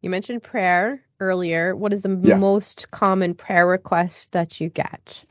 You 0.00 0.10
mentioned 0.10 0.44
prayer 0.44 1.02
earlier. 1.18 1.74
What 1.74 1.92
is 1.92 2.02
the 2.02 2.20
yeah. 2.22 2.36
most 2.36 2.92
common 2.92 3.34
prayer 3.34 3.66
request 3.66 4.30
that 4.30 4.60
you 4.60 4.68
get? 4.68 5.24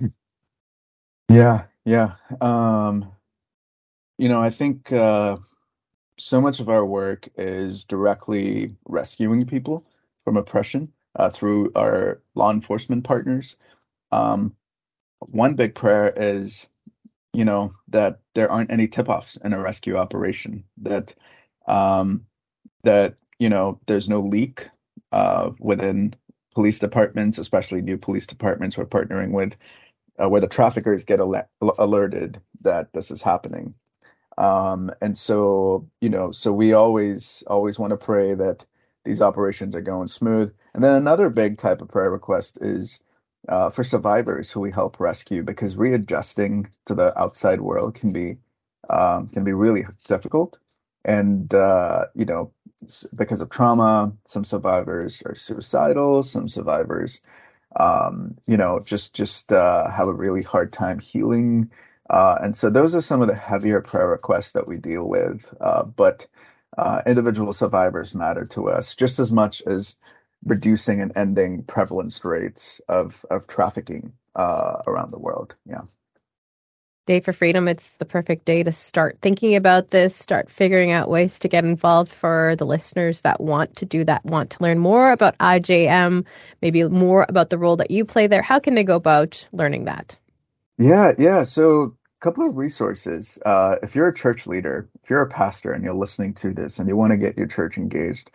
Yeah, 1.30 1.64
yeah. 1.86 2.16
Um, 2.42 3.14
you 4.18 4.28
know, 4.28 4.42
I 4.42 4.50
think 4.50 4.92
uh, 4.92 5.38
so 6.20 6.42
much 6.42 6.60
of 6.60 6.68
our 6.68 6.86
work 6.86 7.30
is 7.38 7.86
directly 7.86 8.76
rescuing 8.84 9.46
people 9.46 9.86
from 10.26 10.36
oppression 10.36 10.92
uh, 11.16 11.30
through 11.30 11.72
our 11.78 12.22
law 12.36 12.52
enforcement 12.52 13.06
partners. 13.06 13.56
Um, 14.12 14.54
one 15.20 15.54
big 15.54 15.76
prayer 15.76 16.12
is 16.14 16.68
you 17.34 17.46
know, 17.46 17.74
that 17.90 18.20
there 18.36 18.52
aren't 18.52 18.72
any 18.72 18.88
tip-offs 18.88 19.38
in 19.44 19.54
a 19.54 19.60
rescue 19.60 19.96
operation, 19.96 20.64
that 20.82 21.14
um, 21.68 22.26
that 22.84 23.16
you 23.40 23.50
know 23.50 23.80
there's 23.88 24.10
no 24.10 24.20
leak 24.22 24.68
uh, 25.12 25.52
within 25.60 26.16
police 26.54 26.80
departments, 26.80 27.38
especially 27.38 27.82
new 27.82 27.98
police 27.98 28.26
departments 28.26 28.78
we're 28.78 28.86
partnering 28.86 29.32
with, 29.32 29.56
uh, 30.22 30.28
where 30.30 30.42
the 30.42 30.48
traffickers 30.48 31.04
get 31.04 31.20
al- 31.20 31.48
alerted 31.78 32.42
that 32.62 32.92
this 32.94 33.12
is 33.12 33.22
happening. 33.22 33.74
Um, 34.38 34.92
and 35.02 35.18
so, 35.18 35.88
you 36.02 36.10
know, 36.10 36.32
so 36.32 36.52
we 36.52 36.74
always 36.74 37.44
always 37.48 37.80
want 37.80 37.92
to 37.92 37.98
pray 37.98 38.34
that 38.34 38.66
these 39.06 39.22
operations 39.22 39.76
are 39.76 39.82
going 39.82 40.08
smooth. 40.08 40.54
And 40.74 40.84
then 40.84 40.96
another 40.96 41.30
big 41.30 41.58
type 41.58 41.82
of 41.82 41.90
prayer 41.90 42.12
request 42.12 42.58
is 42.62 43.00
uh, 43.50 43.70
for 43.70 43.84
survivors 43.84 44.52
who 44.52 44.60
we 44.60 44.72
help 44.72 45.00
rescue 45.00 45.44
because 45.44 45.76
readjusting 45.78 46.70
to 46.86 46.96
the 46.96 47.18
outside 47.20 47.62
world 47.62 47.96
can 47.96 48.14
be 48.14 48.38
um, 48.90 49.28
can 49.30 49.44
be 49.44 49.54
really 49.54 49.86
difficult. 50.08 50.60
And 51.06 51.54
uh, 51.54 52.06
you 52.16 52.26
know, 52.26 52.52
because 53.16 53.42
of 53.42 53.50
trauma, 53.50 54.14
some 54.26 54.44
survivors 54.44 55.22
are 55.26 55.36
suicidal. 55.36 56.24
Some 56.24 56.50
survivors, 56.50 57.22
um, 57.80 58.38
you 58.48 58.58
know, 58.58 58.80
just 58.84 59.14
just 59.14 59.52
uh, 59.54 59.90
have 59.90 60.08
a 60.08 60.14
really 60.14 60.44
hard 60.44 60.74
time 60.74 61.00
healing. 61.00 61.72
Uh, 62.10 62.38
and 62.44 62.58
so 62.58 62.70
those 62.70 62.96
are 62.96 63.02
some 63.02 63.22
of 63.22 63.28
the 63.28 63.36
heavier 63.36 63.82
prayer 63.82 64.08
requests 64.10 64.52
that 64.54 64.68
we 64.68 64.78
deal 64.78 65.08
with. 65.08 65.54
Uh, 65.62 65.84
but 65.84 66.28
uh, 66.78 67.02
individual 67.06 67.54
survivors 67.54 68.16
matter 68.16 68.46
to 68.46 68.70
us 68.70 68.96
just 68.96 69.20
as 69.20 69.32
much 69.32 69.62
as 69.68 69.96
reducing 70.46 71.02
and 71.02 71.12
ending 71.16 71.64
prevalence 71.64 72.24
rates 72.24 72.82
of 72.88 73.26
of 73.30 73.48
trafficking 73.48 74.14
uh, 74.36 74.82
around 74.88 75.12
the 75.12 75.20
world. 75.20 75.56
Yeah. 75.66 75.82
Day 77.08 77.20
for 77.20 77.34
Freedom, 77.34 77.68
it's 77.68 77.96
the 77.96 78.06
perfect 78.06 78.46
day 78.46 78.62
to 78.62 78.72
start 78.72 79.18
thinking 79.22 79.56
about 79.56 79.90
this, 79.90 80.16
start 80.16 80.52
figuring 80.52 80.92
out 80.92 81.10
ways 81.10 81.40
to 81.40 81.48
get 81.48 81.66
involved 81.66 82.12
for 82.12 82.56
the 82.58 82.66
listeners 82.66 83.22
that 83.22 83.42
want 83.42 83.76
to 83.78 83.86
do 83.86 84.04
that, 84.06 84.24
want 84.24 84.52
to 84.52 84.64
learn 84.64 84.78
more 84.78 85.12
about 85.12 85.38
IJM, 85.40 86.26
maybe 86.62 86.84
more 86.84 87.26
about 87.28 87.50
the 87.50 87.58
role 87.58 87.76
that 87.78 87.90
you 87.90 88.06
play 88.06 88.28
there. 88.28 88.44
How 88.44 88.60
can 88.60 88.76
they 88.76 88.84
go 88.84 88.96
about 88.96 89.50
learning 89.52 89.86
that? 89.86 90.18
Yeah, 90.78 91.14
yeah. 91.18 91.44
So, 91.44 91.96
a 92.22 92.24
couple 92.24 92.48
of 92.48 92.56
resources. 92.56 93.40
Uh, 93.44 93.78
if 93.82 93.96
you're 93.96 94.08
a 94.08 94.14
church 94.14 94.46
leader, 94.46 94.88
if 95.04 95.10
you're 95.10 95.24
a 95.24 95.30
pastor 95.30 95.74
and 95.74 95.84
you're 95.84 95.96
listening 95.96 96.36
to 96.36 96.54
this 96.54 96.78
and 96.78 96.88
you 96.88 96.96
want 96.96 97.12
to 97.12 97.18
get 97.18 97.36
your 97.36 97.48
church 97.48 97.78
engaged, 97.78 98.30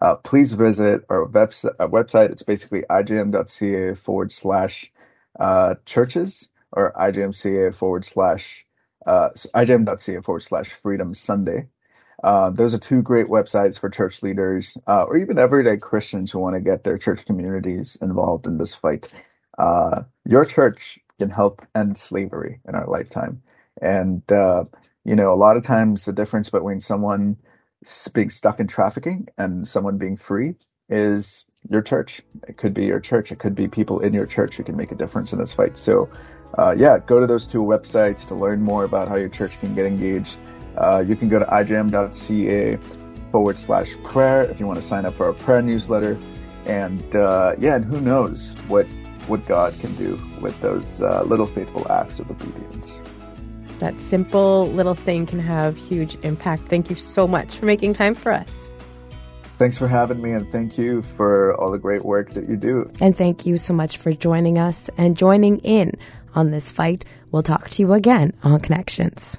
uh, 0.00 0.16
please 0.16 0.52
visit 0.52 1.04
our 1.08 1.26
website. 1.26 1.74
Our 1.78 1.88
website. 1.88 2.30
It's 2.30 2.42
basically 2.42 2.82
ijm.ca 2.88 3.94
forward 3.94 4.32
slash 4.32 4.90
uh, 5.38 5.74
churches 5.84 6.48
or 6.72 6.92
ijmca 6.94 7.74
forward 7.74 8.04
slash 8.04 8.64
uh, 9.06 9.30
ijm.ca 9.54 10.22
forward 10.22 10.42
slash 10.42 10.72
freedom 10.82 11.14
Sunday. 11.14 11.66
Uh, 12.22 12.50
those 12.50 12.72
are 12.72 12.78
two 12.78 13.02
great 13.02 13.26
websites 13.26 13.78
for 13.80 13.90
church 13.90 14.22
leaders 14.22 14.78
uh, 14.86 15.02
or 15.04 15.16
even 15.16 15.38
everyday 15.38 15.76
Christians 15.76 16.30
who 16.30 16.38
want 16.38 16.54
to 16.54 16.60
get 16.60 16.84
their 16.84 16.96
church 16.96 17.24
communities 17.26 17.98
involved 18.00 18.46
in 18.46 18.58
this 18.58 18.74
fight. 18.74 19.12
Uh, 19.58 20.02
your 20.24 20.44
church 20.44 20.98
can 21.18 21.30
help 21.30 21.62
end 21.74 21.98
slavery 21.98 22.60
in 22.68 22.74
our 22.74 22.86
lifetime. 22.86 23.42
And, 23.80 24.22
uh, 24.30 24.64
you 25.04 25.16
know, 25.16 25.32
a 25.32 25.36
lot 25.36 25.56
of 25.56 25.64
times 25.64 26.04
the 26.04 26.12
difference 26.12 26.48
between 26.48 26.80
someone 26.80 27.36
being 28.12 28.30
stuck 28.30 28.60
in 28.60 28.66
trafficking 28.66 29.28
and 29.38 29.68
someone 29.68 29.98
being 29.98 30.16
free 30.16 30.54
is 30.88 31.46
your 31.68 31.82
church. 31.82 32.22
It 32.48 32.56
could 32.56 32.74
be 32.74 32.84
your 32.86 33.00
church. 33.00 33.32
It 33.32 33.38
could 33.38 33.54
be 33.54 33.68
people 33.68 34.00
in 34.00 34.12
your 34.12 34.26
church 34.26 34.56
who 34.56 34.64
can 34.64 34.76
make 34.76 34.92
a 34.92 34.94
difference 34.94 35.32
in 35.32 35.38
this 35.38 35.52
fight. 35.52 35.78
So, 35.78 36.08
uh, 36.58 36.74
yeah, 36.76 36.98
go 36.98 37.20
to 37.20 37.26
those 37.26 37.46
two 37.46 37.62
websites 37.62 38.26
to 38.28 38.34
learn 38.34 38.60
more 38.60 38.84
about 38.84 39.08
how 39.08 39.16
your 39.16 39.28
church 39.28 39.58
can 39.60 39.74
get 39.74 39.86
engaged. 39.86 40.36
Uh, 40.76 41.04
you 41.06 41.16
can 41.16 41.28
go 41.28 41.38
to 41.38 41.44
ijm.ca 41.46 42.76
forward 43.30 43.58
slash 43.58 43.96
prayer 44.04 44.42
if 44.44 44.60
you 44.60 44.66
want 44.66 44.78
to 44.78 44.84
sign 44.84 45.06
up 45.06 45.14
for 45.14 45.26
our 45.26 45.32
prayer 45.32 45.62
newsletter. 45.62 46.18
And 46.66 47.16
uh, 47.16 47.54
yeah, 47.58 47.76
and 47.76 47.84
who 47.84 48.00
knows 48.00 48.54
what 48.68 48.86
what 49.26 49.46
God 49.46 49.78
can 49.78 49.94
do 49.94 50.20
with 50.40 50.60
those 50.60 51.00
uh, 51.00 51.22
little 51.22 51.46
faithful 51.46 51.90
acts 51.90 52.18
of 52.18 52.30
obedience 52.30 52.98
that 53.78 53.98
simple 54.00 54.68
little 54.68 54.94
thing 54.94 55.26
can 55.26 55.38
have 55.38 55.76
huge 55.76 56.16
impact. 56.22 56.68
Thank 56.68 56.90
you 56.90 56.96
so 56.96 57.26
much 57.26 57.56
for 57.56 57.66
making 57.66 57.94
time 57.94 58.14
for 58.14 58.32
us. 58.32 58.70
Thanks 59.58 59.78
for 59.78 59.86
having 59.86 60.20
me, 60.20 60.32
and 60.32 60.50
thank 60.50 60.76
you 60.76 61.02
for 61.16 61.54
all 61.54 61.70
the 61.70 61.78
great 61.78 62.04
work 62.04 62.32
that 62.34 62.48
you 62.48 62.56
do. 62.56 62.90
And 63.00 63.16
thank 63.16 63.46
you 63.46 63.56
so 63.56 63.72
much 63.72 63.96
for 63.96 64.12
joining 64.12 64.58
us 64.58 64.90
and 64.96 65.16
joining 65.16 65.58
in 65.58 65.92
on 66.34 66.50
this 66.50 66.72
fight. 66.72 67.04
We'll 67.30 67.44
talk 67.44 67.70
to 67.70 67.82
you 67.82 67.92
again 67.92 68.32
on 68.42 68.58
Connections. 68.60 69.38